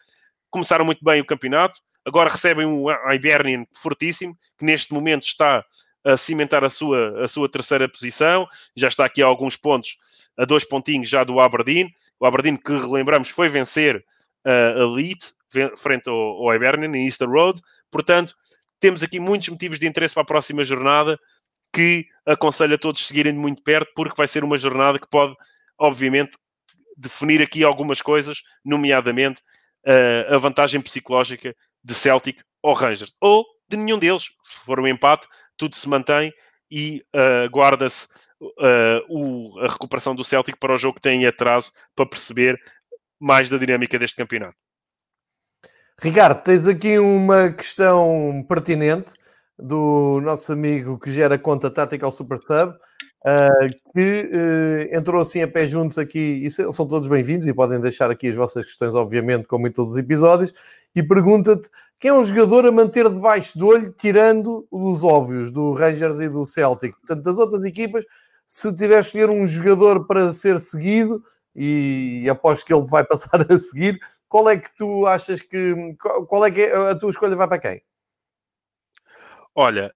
[0.49, 5.65] Começaram muito bem o campeonato, agora recebem um Hibernian fortíssimo, que neste momento está
[6.05, 8.47] a cimentar a sua, a sua terceira posição.
[8.77, 9.97] Já está aqui a alguns pontos,
[10.39, 11.93] a dois pontinhos já do Aberdeen.
[12.21, 14.05] O Aberdeen, que relembramos, foi vencer
[14.47, 15.37] a Elite
[15.77, 17.61] frente ao, ao Hibernian, em Easter Road.
[17.91, 18.35] Portanto,
[18.81, 21.19] temos aqui muitos motivos de interesse para a próxima jornada
[21.73, 25.35] que aconselho a todos seguirem de muito perto, porque vai ser uma jornada que pode,
[25.79, 26.37] obviamente,
[26.97, 29.43] definir aqui algumas coisas, nomeadamente
[29.87, 34.25] uh, a vantagem psicológica de Celtic ou Rangers, ou de nenhum deles.
[34.43, 36.33] Se for um empate, tudo se mantém
[36.71, 38.09] e uh, guarda-se
[38.41, 42.61] uh, a recuperação do Celtic para o jogo que tem em atraso para perceber
[43.21, 44.57] mais da dinâmica deste campeonato.
[46.01, 49.11] Ricardo, tens aqui uma questão pertinente
[49.59, 55.49] do nosso amigo que gera conta Tactical Super Sub, uh, que uh, entrou assim a
[55.49, 59.49] pé juntos aqui, e são todos bem-vindos e podem deixar aqui as vossas questões, obviamente,
[59.49, 60.55] como em todos os episódios,
[60.95, 61.69] e pergunta-te
[61.99, 66.29] quem é um jogador a manter debaixo do olho, tirando os óbvios do Rangers e
[66.29, 66.95] do Celtic.
[66.95, 68.05] Portanto, das outras equipas,
[68.47, 71.25] se tiver escolher um jogador para ser seguido,
[71.57, 73.99] e aposto que ele vai passar a seguir,
[74.29, 75.75] qual é que tu achas que.
[76.29, 77.83] Qual é que é, a tua escolha vai para quem?
[79.55, 79.93] Olha,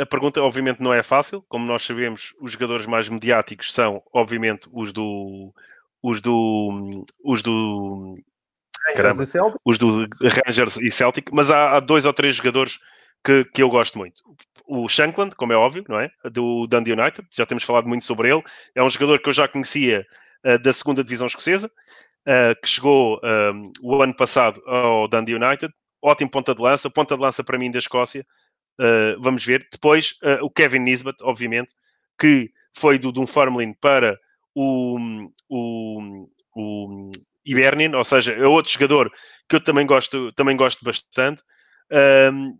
[0.00, 1.42] a pergunta obviamente não é fácil.
[1.48, 5.52] Como nós sabemos, os jogadores mais mediáticos são, obviamente, os do.
[6.02, 7.04] Os do.
[7.24, 8.18] Os do.
[8.96, 9.22] Caramba,
[9.64, 10.08] os do
[10.44, 12.80] Rangers e Celtic, mas há, há dois ou três jogadores
[13.24, 14.20] que, que eu gosto muito.
[14.66, 16.10] O Shankland, como é óbvio, não é?
[16.24, 18.42] Do Dundee United, já temos falado muito sobre ele.
[18.74, 20.04] É um jogador que eu já conhecia
[20.44, 21.70] uh, da segunda divisão escocesa
[22.26, 25.72] uh, que chegou um, o ano passado ao Dundee United.
[26.00, 28.26] Ótimo ponta de lança, ponta de lança para mim da Escócia.
[28.80, 29.66] Uh, vamos ver.
[29.70, 31.72] Depois, uh, o Kevin Nisbet, obviamente,
[32.18, 34.18] que foi do Dunfermline para
[34.54, 34.98] o,
[35.48, 37.10] o, o
[37.96, 39.12] ou seja, é outro jogador
[39.48, 41.42] que eu também gosto, também gosto bastante.
[42.32, 42.58] Um,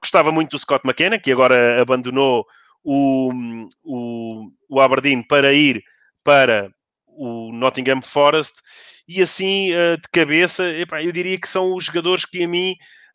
[0.00, 2.46] gostava muito do Scott McKenna, que agora abandonou
[2.82, 3.30] o,
[3.82, 5.82] o, o Aberdeen para ir
[6.24, 6.70] para
[7.16, 8.54] o Nottingham Forest,
[9.08, 12.74] e assim, uh, de cabeça, epá, eu diria que são os jogadores que a mim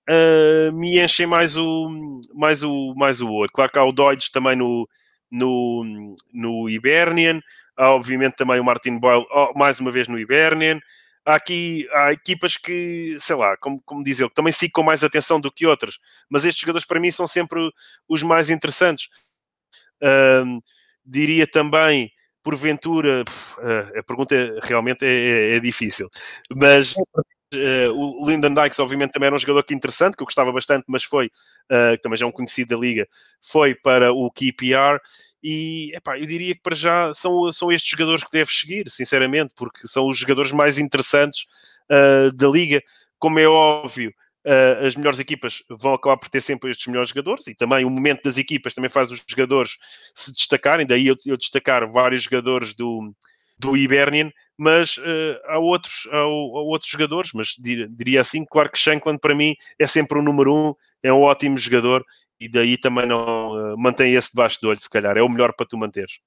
[0.09, 1.87] uh, me enchem mais o,
[2.33, 3.51] mais, o, mais o olho.
[3.53, 4.87] Claro que há o Dodge também no,
[5.29, 7.41] no, no Hibernian,
[7.75, 10.79] há obviamente também o Martin Boyle, oh, mais uma vez no Hibernian.
[11.25, 15.39] Há aqui há equipas que, sei lá, como, como diz ele, também ficam mais atenção
[15.39, 15.99] do que outras,
[16.29, 17.59] mas estes jogadores para mim são sempre
[18.09, 19.07] os mais interessantes.
[21.05, 22.11] Diria também
[22.43, 23.23] porventura,
[23.97, 26.09] a pergunta realmente é, é, é difícil,
[26.55, 26.95] mas
[27.55, 30.85] uh, o Lyndon Dykes, obviamente, também era um jogador que interessante, que eu gostava bastante,
[30.87, 33.07] mas foi, uh, também já é um conhecido da liga,
[33.41, 34.99] foi para o KPR.
[35.43, 39.53] E epá, eu diria que para já são, são estes jogadores que deves seguir, sinceramente,
[39.55, 41.45] porque são os jogadores mais interessantes
[41.89, 42.81] uh, da liga.
[43.17, 44.13] Como é óbvio,
[44.45, 47.89] uh, as melhores equipas vão acabar por ter sempre estes melhores jogadores e também o
[47.89, 49.77] momento das equipas também faz os jogadores
[50.15, 50.85] se destacarem.
[50.85, 53.13] Daí eu, eu destacar vários jogadores do,
[53.57, 58.71] do Hibernian, mas uh, há, outros, há, há, outros jogadores, mas dir, diria assim, claro
[58.71, 60.73] que Shankland para mim é sempre o número um,
[61.03, 62.03] é um ótimo jogador
[62.39, 65.53] e daí também não uh, mantém esse debaixo do olho, se calhar, é o melhor
[65.53, 66.19] para tu manteres.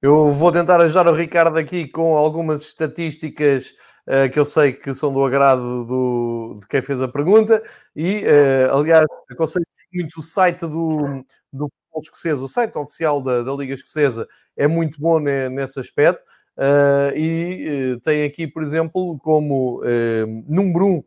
[0.00, 3.72] Eu vou tentar ajudar o Ricardo aqui com algumas estatísticas
[4.32, 7.62] que eu sei que são do agrado do, de quem fez a pergunta.
[7.94, 13.42] E, uh, aliás, aconselho muito o site do, do futebol escocês, o site oficial da,
[13.42, 14.26] da Liga Escocesa
[14.56, 16.22] é muito bom ne, nesse aspecto.
[16.56, 19.82] Uh, e tem aqui, por exemplo, como
[20.46, 21.04] número um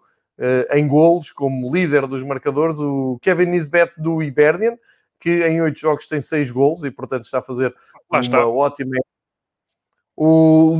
[0.74, 4.78] em golos, como líder dos marcadores, o Kevin Nisbet do Hibernian,
[5.20, 7.74] que em oito jogos tem seis golos e, portanto, está a fazer
[8.10, 8.96] uma ótima
[10.16, 10.78] o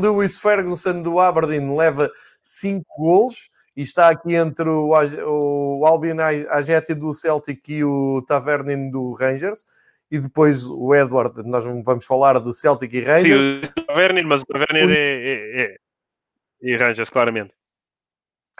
[0.00, 2.10] Lewis Ferguson do Aberdeen leva
[2.42, 6.18] 5 golos e está aqui entre o, o Albion
[6.50, 9.64] Ajeti do Celtic e o Tavernin do Rangers.
[10.10, 13.66] E depois o Edward, nós vamos falar de Celtic e Rangers.
[13.66, 15.76] Sim, o Tavernin, mas o Tavernin é, é, é,
[16.62, 17.54] e Rangers, claramente.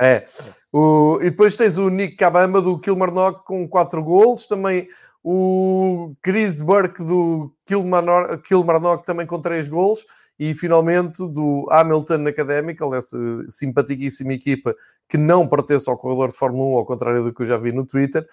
[0.00, 0.24] É.
[0.72, 4.46] O, e depois tens o Nick Cabamba do Kilmarnock com 4 golos.
[4.46, 4.88] Também
[5.22, 10.04] o Chris Burke do Kilmarnock, também com 3 golos,
[10.38, 14.74] e finalmente do Hamilton Academical, essa simpaticíssima equipa
[15.08, 17.72] que não pertence ao corredor de Fórmula 1, ao contrário do que eu já vi
[17.72, 18.26] no Twitter.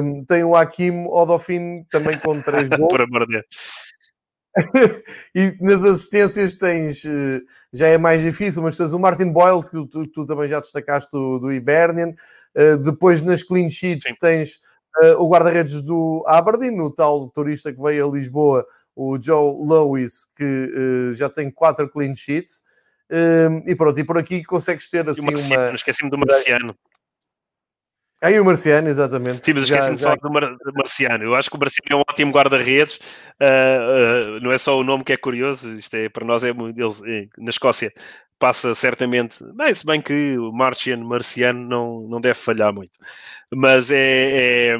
[0.00, 2.88] Um, tem o Hakim Odofin também com 3 gols.
[2.92, 3.46] Por amor de Deus.
[5.34, 7.40] e nas assistências tens, eh,
[7.72, 11.10] já é mais difícil, mas tens o Martin Boyle, que tu, tu também já destacaste
[11.12, 12.14] do, do Hibernian.
[12.56, 14.16] Uh, depois nas clean sheets Sim.
[14.20, 14.60] tens
[14.96, 18.66] Uh, o guarda-redes do Aberdeen, o tal turista que veio a Lisboa,
[18.96, 22.62] o Joe Lewis, que uh, já tem quatro clean sheets.
[23.10, 25.74] Uh, e pronto, e por aqui consegues ter assim uma.
[25.74, 26.74] Esqueci-me do Marciano.
[28.20, 29.44] Aí o Marciano, exatamente.
[29.44, 31.22] Sim, mas esqueci-me de falar do, Mar do Marciano.
[31.22, 32.98] Eu acho que o Marciano é um ótimo guarda-redes.
[34.42, 37.50] Não é só o nome que é curioso, isto é, para nós é, ele, na
[37.50, 37.92] Escócia
[38.38, 42.98] passa certamente, bem, se bem que o Martian, Marciano não, não deve falhar muito,
[43.52, 44.78] mas é, é,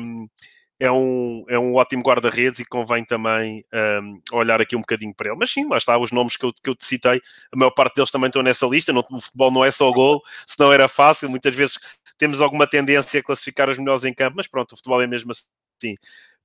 [0.81, 3.65] é um, é um ótimo guarda-redes e convém também
[4.03, 5.39] um, olhar aqui um bocadinho para ele.
[5.39, 7.21] Mas sim, lá está, os nomes que eu, que eu te citei,
[7.53, 8.93] a maior parte deles também estão nessa lista.
[8.93, 11.79] Não, o futebol não é só gol, se não era fácil, muitas vezes
[12.17, 15.33] temos alguma tendência a classificar os melhores em campo, mas pronto, o futebol é mesmo
[15.33, 15.97] assim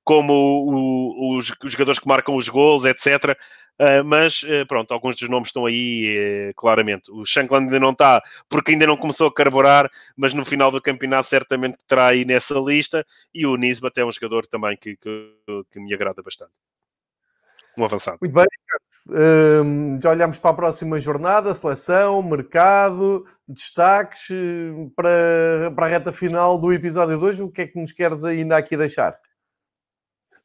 [0.04, 3.36] como o, os, os, jogadores que marcam os gols, etc.
[3.80, 7.10] Uh, mas uh, pronto, alguns dos nomes estão aí uh, claramente.
[7.10, 10.80] O Shankland ainda não está, porque ainda não começou a carburar, mas no final do
[10.80, 13.04] campeonato certamente terá aí nessa lista.
[13.34, 15.34] E o Nisbet é um jogador também que, que,
[15.72, 16.52] que me agrada bastante.
[17.76, 18.18] Um avançado.
[18.20, 18.46] Muito bem,
[19.06, 24.28] um, já olhamos para a próxima jornada, seleção, mercado, destaques
[24.94, 27.40] para, para a reta final do episódio 2.
[27.40, 29.18] O que é que nos queres ainda aqui deixar?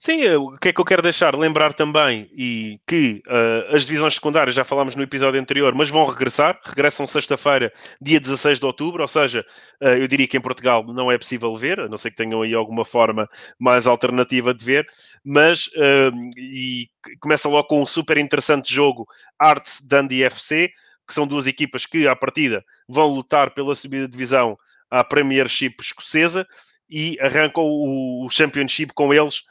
[0.02, 1.36] Sim, eh, o que é que eu quero deixar?
[1.36, 6.06] Lembrar também e que uh, as divisões secundárias, já falámos no episódio anterior, mas vão
[6.06, 6.58] regressar.
[6.64, 7.70] Regressam sexta-feira,
[8.00, 9.46] dia 16 de outubro, ou seja,
[9.82, 12.42] uh, eu diria que em Portugal não é possível ver, a não ser que tenham
[12.42, 13.28] aí alguma forma
[13.60, 14.88] mais alternativa de ver,
[15.22, 16.90] mas uh, e
[17.20, 19.06] começa logo com um super interessante jogo
[19.38, 20.70] Arts Dundee FC,
[21.06, 24.58] que são duas equipas que, à partida, vão lutar pela subida de divisão
[24.90, 26.48] à Premiership escocesa
[26.90, 29.49] e arrancam o, o Championship com eles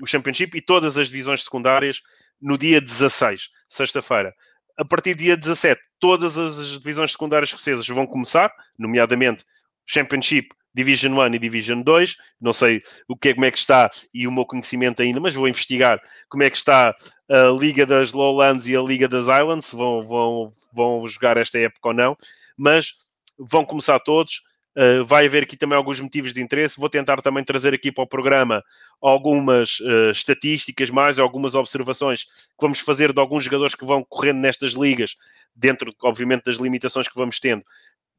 [0.00, 2.02] o Championship e todas as divisões secundárias
[2.40, 4.34] no dia 16, sexta-feira.
[4.78, 9.44] a partir do dia 17, todas as divisões secundárias escocesas vão começar, nomeadamente
[9.86, 12.16] Championship, Division 1 e Division 2.
[12.38, 15.32] Não sei o que é, como é que está e o meu conhecimento ainda, mas
[15.32, 16.94] vou investigar como é que está
[17.30, 21.88] a Liga das Lowlands e a Liga das Islands, vão, vão, vão jogar esta época
[21.88, 22.16] ou não,
[22.58, 22.92] mas
[23.38, 24.42] vão começar todos.
[24.76, 26.78] Uh, vai haver aqui também alguns motivos de interesse.
[26.78, 28.62] Vou tentar também trazer aqui para o programa
[29.00, 34.38] algumas uh, estatísticas, mais algumas observações que vamos fazer de alguns jogadores que vão correndo
[34.40, 35.16] nestas ligas,
[35.54, 37.64] dentro, obviamente, das limitações que vamos tendo.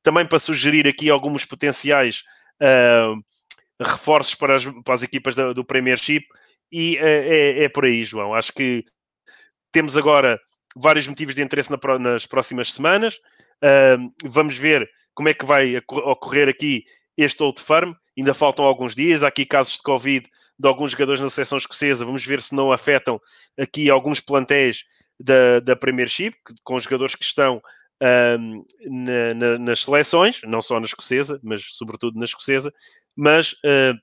[0.02, 2.24] Também para sugerir aqui alguns potenciais
[2.60, 3.24] uh,
[3.80, 6.24] reforços para as, para as equipas do, do Premiership.
[6.72, 8.34] E é, é por aí, João.
[8.34, 8.84] Acho que
[9.72, 10.40] temos agora
[10.76, 13.20] vários motivos de interesse na, nas próximas semanas.
[14.26, 16.86] vamos ver como é que vai ocorrer aqui
[17.18, 17.92] este Old Firm.
[18.16, 19.24] Ainda faltam alguns dias.
[19.24, 22.06] Há aqui casos de Covid de alguns jogadores na seleção escocesa.
[22.06, 23.20] Vamos ver se não afetam
[23.60, 24.84] aqui alguns plantéis
[25.20, 27.60] da, da Premiership, com jogadores que estão
[28.86, 32.72] na, na, nas seleções, não só na escocesa, mas sobretudo na escocesa.
[33.16, 33.98] Mas uh,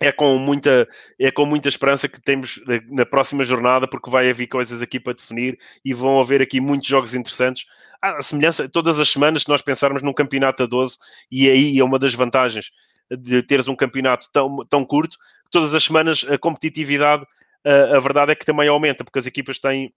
[0.00, 0.88] é com muita
[1.20, 5.14] é com muita esperança que temos na próxima jornada porque vai haver coisas aqui para
[5.14, 7.66] definir e vão haver aqui muitos jogos interessantes.
[8.02, 10.98] A semelhança todas as semanas se nós pensarmos num campeonato a 12
[11.30, 12.70] e aí é uma das vantagens
[13.10, 15.16] de teres um campeonato tão, tão curto
[15.50, 17.24] todas as semanas a competitividade
[17.64, 19.92] a, a verdade é que também aumenta porque as equipas têm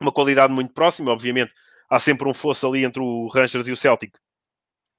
[0.00, 1.52] uma qualidade muito próxima obviamente.
[1.90, 4.12] Há sempre um fosso ali entre o Rangers e o Celtic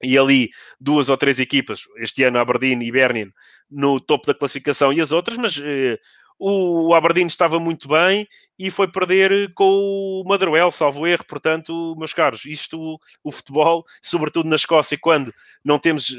[0.02, 3.32] e ali duas ou três equipas, este ano Aberdeen e Bernin,
[3.70, 5.98] no topo da classificação e as outras, mas eh,
[6.38, 8.28] o Aberdeen estava muito bem
[8.58, 11.24] e foi perder com o Motherwell, salvo erro.
[11.26, 15.32] Portanto, meus caros, isto, o futebol, sobretudo na Escócia, quando
[15.64, 16.10] não temos.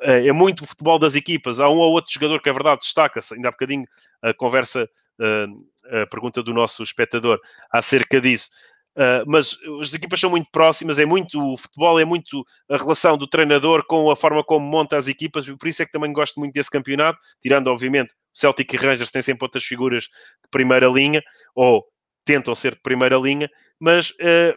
[0.00, 1.58] Eh, é muito o futebol das equipas.
[1.58, 3.34] Há um ou outro jogador que é verdade destaca-se.
[3.34, 3.86] Ainda há bocadinho
[4.22, 4.88] a conversa,
[5.20, 7.40] eh, a pergunta do nosso espectador
[7.72, 8.50] acerca disso.
[8.96, 13.18] Uh, mas as equipas são muito próximas, é muito o futebol, é muito a relação
[13.18, 16.40] do treinador com a forma como monta as equipas, por isso é que também gosto
[16.40, 21.22] muito desse campeonato, tirando obviamente Celtic e Rangers têm sempre outras figuras de primeira linha,
[21.54, 21.84] ou
[22.24, 24.56] tentam ser de primeira linha, mas uh,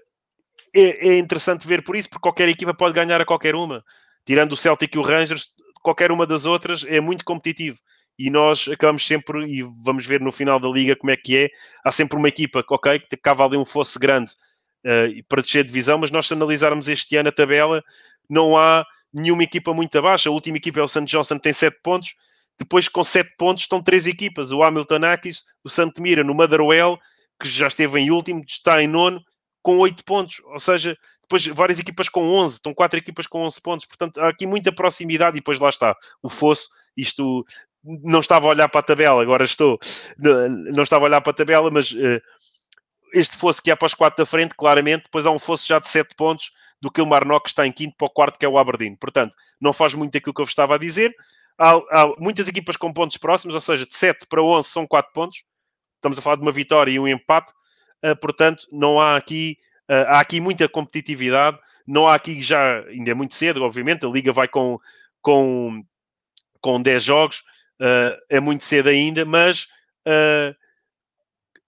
[0.73, 3.83] é, é, interessante ver por isso, porque qualquer equipa pode ganhar a qualquer uma,
[4.25, 5.49] tirando o Celtic e o Rangers,
[5.81, 7.77] qualquer uma das outras é muito competitivo
[8.19, 11.49] e nós acabamos sempre, e vamos ver no final da liga como é que é,
[11.85, 14.33] há sempre uma equipa, ok, que cava ali um fosse grande
[14.85, 17.81] uh, para descer de divisão, mas nós se analisarmos este ano a tabela,
[18.29, 21.05] não há nenhuma equipa muito abaixo, a última equipa é o St.
[21.05, 22.13] Johnson, tem 7 pontos,
[22.59, 26.99] depois com 7 pontos estão três equipas, o Hamilton Akis, o Santo Mira no Motherwell,
[27.41, 29.23] que já esteve em último, está em nono,
[29.61, 33.61] com 8 pontos, ou seja, depois várias equipas com 11, estão quatro equipas com 11
[33.61, 36.67] pontos, portanto há aqui muita proximidade e depois lá está, o fosso,
[36.97, 37.45] isto
[37.83, 39.79] não estava a olhar para a tabela, agora estou,
[40.17, 42.21] não estava a olhar para a tabela, mas uh,
[43.13, 45.79] este fosse que é para os quatro da frente, claramente, depois há um fosse já
[45.79, 46.51] de 7 pontos
[46.81, 48.95] do Kilmarnock que está em quinto para o quarto, que é o Aberdeen.
[48.95, 51.13] Portanto, não faz muito aquilo que eu vos estava a dizer.
[51.57, 55.11] Há, há muitas equipas com pontos próximos, ou seja, de 7 para 11 são 4
[55.13, 55.43] pontos.
[55.95, 57.51] Estamos a falar de uma vitória e um empate.
[58.03, 59.57] Uh, portanto, não há aqui,
[59.89, 61.57] uh, há aqui muita competitividade.
[61.85, 64.79] Não há aqui já, ainda é muito cedo, obviamente, a Liga vai com,
[65.21, 65.83] com,
[66.61, 67.43] com 10 jogos
[67.79, 69.67] Uh, é muito cedo ainda, mas
[70.05, 70.53] uh,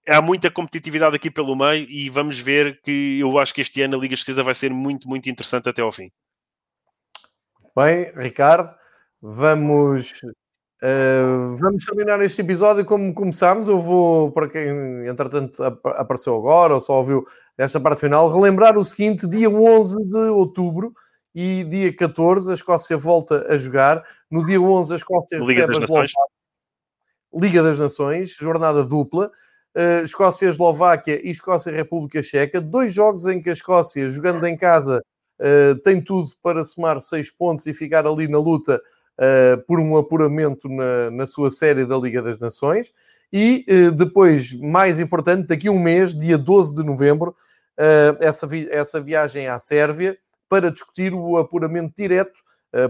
[0.08, 3.96] há muita competitividade aqui pelo meio e vamos ver que eu acho que este ano
[3.96, 6.10] a Liga Esquerda vai ser muito, muito interessante até ao fim.
[7.74, 8.74] Bem, Ricardo,
[9.20, 10.12] vamos,
[10.82, 13.68] uh, vamos terminar este episódio como começámos.
[13.68, 17.24] Eu vou, para quem entretanto apareceu agora ou só ouviu
[17.56, 20.92] esta parte final, relembrar o seguinte: dia 11 de outubro
[21.34, 24.04] e dia 14 a Escócia volta a jogar.
[24.32, 26.14] No dia 11 a Escócia Liga recebe a Eslováquia.
[27.34, 29.30] Liga das Nações, jornada dupla.
[29.76, 32.58] Uh, Escócia, Eslováquia e Escócia, República Checa.
[32.58, 35.04] Dois jogos em que a Escócia, jogando em casa,
[35.38, 38.80] uh, tem tudo para somar seis pontos e ficar ali na luta
[39.18, 42.90] uh, por um apuramento na, na, sua série da Liga das Nações.
[43.30, 43.64] E
[43.96, 47.34] depois, mais importante, daqui a um mês, dia 12 de novembro,
[48.20, 50.18] essa, vi essa viagem à Sérvia,
[50.50, 52.41] para discutir o apuramento direto, eh,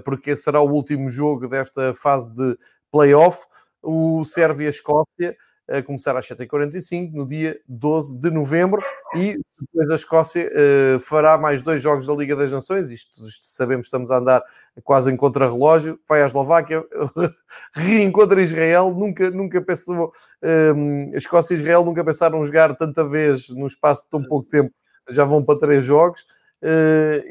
[0.04, 2.56] porque será o último jogo desta fase de
[2.90, 3.46] playoff,
[3.82, 5.36] o Sérvia-Escócia,
[5.68, 8.82] a começar às 7h45, no dia 12 de novembro,
[9.14, 13.44] e depois a Escócia uh, fará mais dois jogos da Liga das Nações, isto, isto
[13.44, 14.42] sabemos estamos a andar
[14.82, 16.84] quase em contra-relógio, vai à Eslováquia,
[17.74, 20.12] reencontra Israel, nunca, nunca pensou,
[20.76, 24.48] um, a Escócia e Israel nunca pensaram jogar tanta vez no espaço de tão pouco
[24.48, 24.74] tempo,
[25.08, 26.26] já vão para três jogos,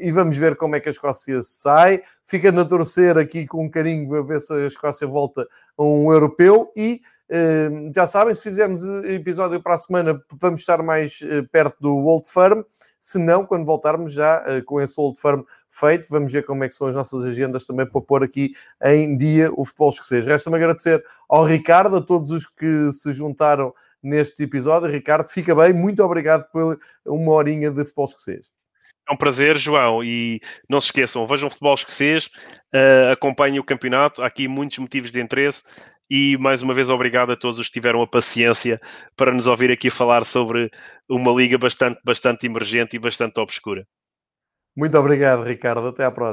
[0.00, 2.02] e vamos ver como é que a Escócia sai.
[2.24, 6.70] Fica a torcer aqui com carinho a ver se a Escócia volta a um europeu
[6.76, 7.00] e
[7.32, 11.18] Uh, já sabem, se fizermos episódio para a semana, vamos estar mais
[11.50, 12.60] perto do Old Firm.
[13.00, 16.74] Se não, quando voltarmos já com esse Old Firm feito, vamos ver como é que
[16.74, 18.52] são as nossas agendas também para pôr aqui
[18.84, 20.26] em dia o futebol escocês.
[20.26, 23.72] Resta-me agradecer ao Ricardo, a todos os que se juntaram
[24.02, 24.90] neste episódio.
[24.90, 28.50] Ricardo, fica bem, muito obrigado por uma horinha de futebol escocês.
[29.08, 34.22] É um prazer, João, e não se esqueçam, vejam futebol escocês, uh, acompanhem o campeonato,
[34.22, 35.62] há aqui muitos motivos de interesse
[36.08, 38.80] e mais uma vez obrigado a todos os que tiveram a paciência
[39.16, 40.70] para nos ouvir aqui falar sobre
[41.08, 43.86] uma liga bastante, bastante emergente e bastante obscura.
[44.76, 45.88] Muito obrigado, Ricardo.
[45.88, 46.30] Até à próxima.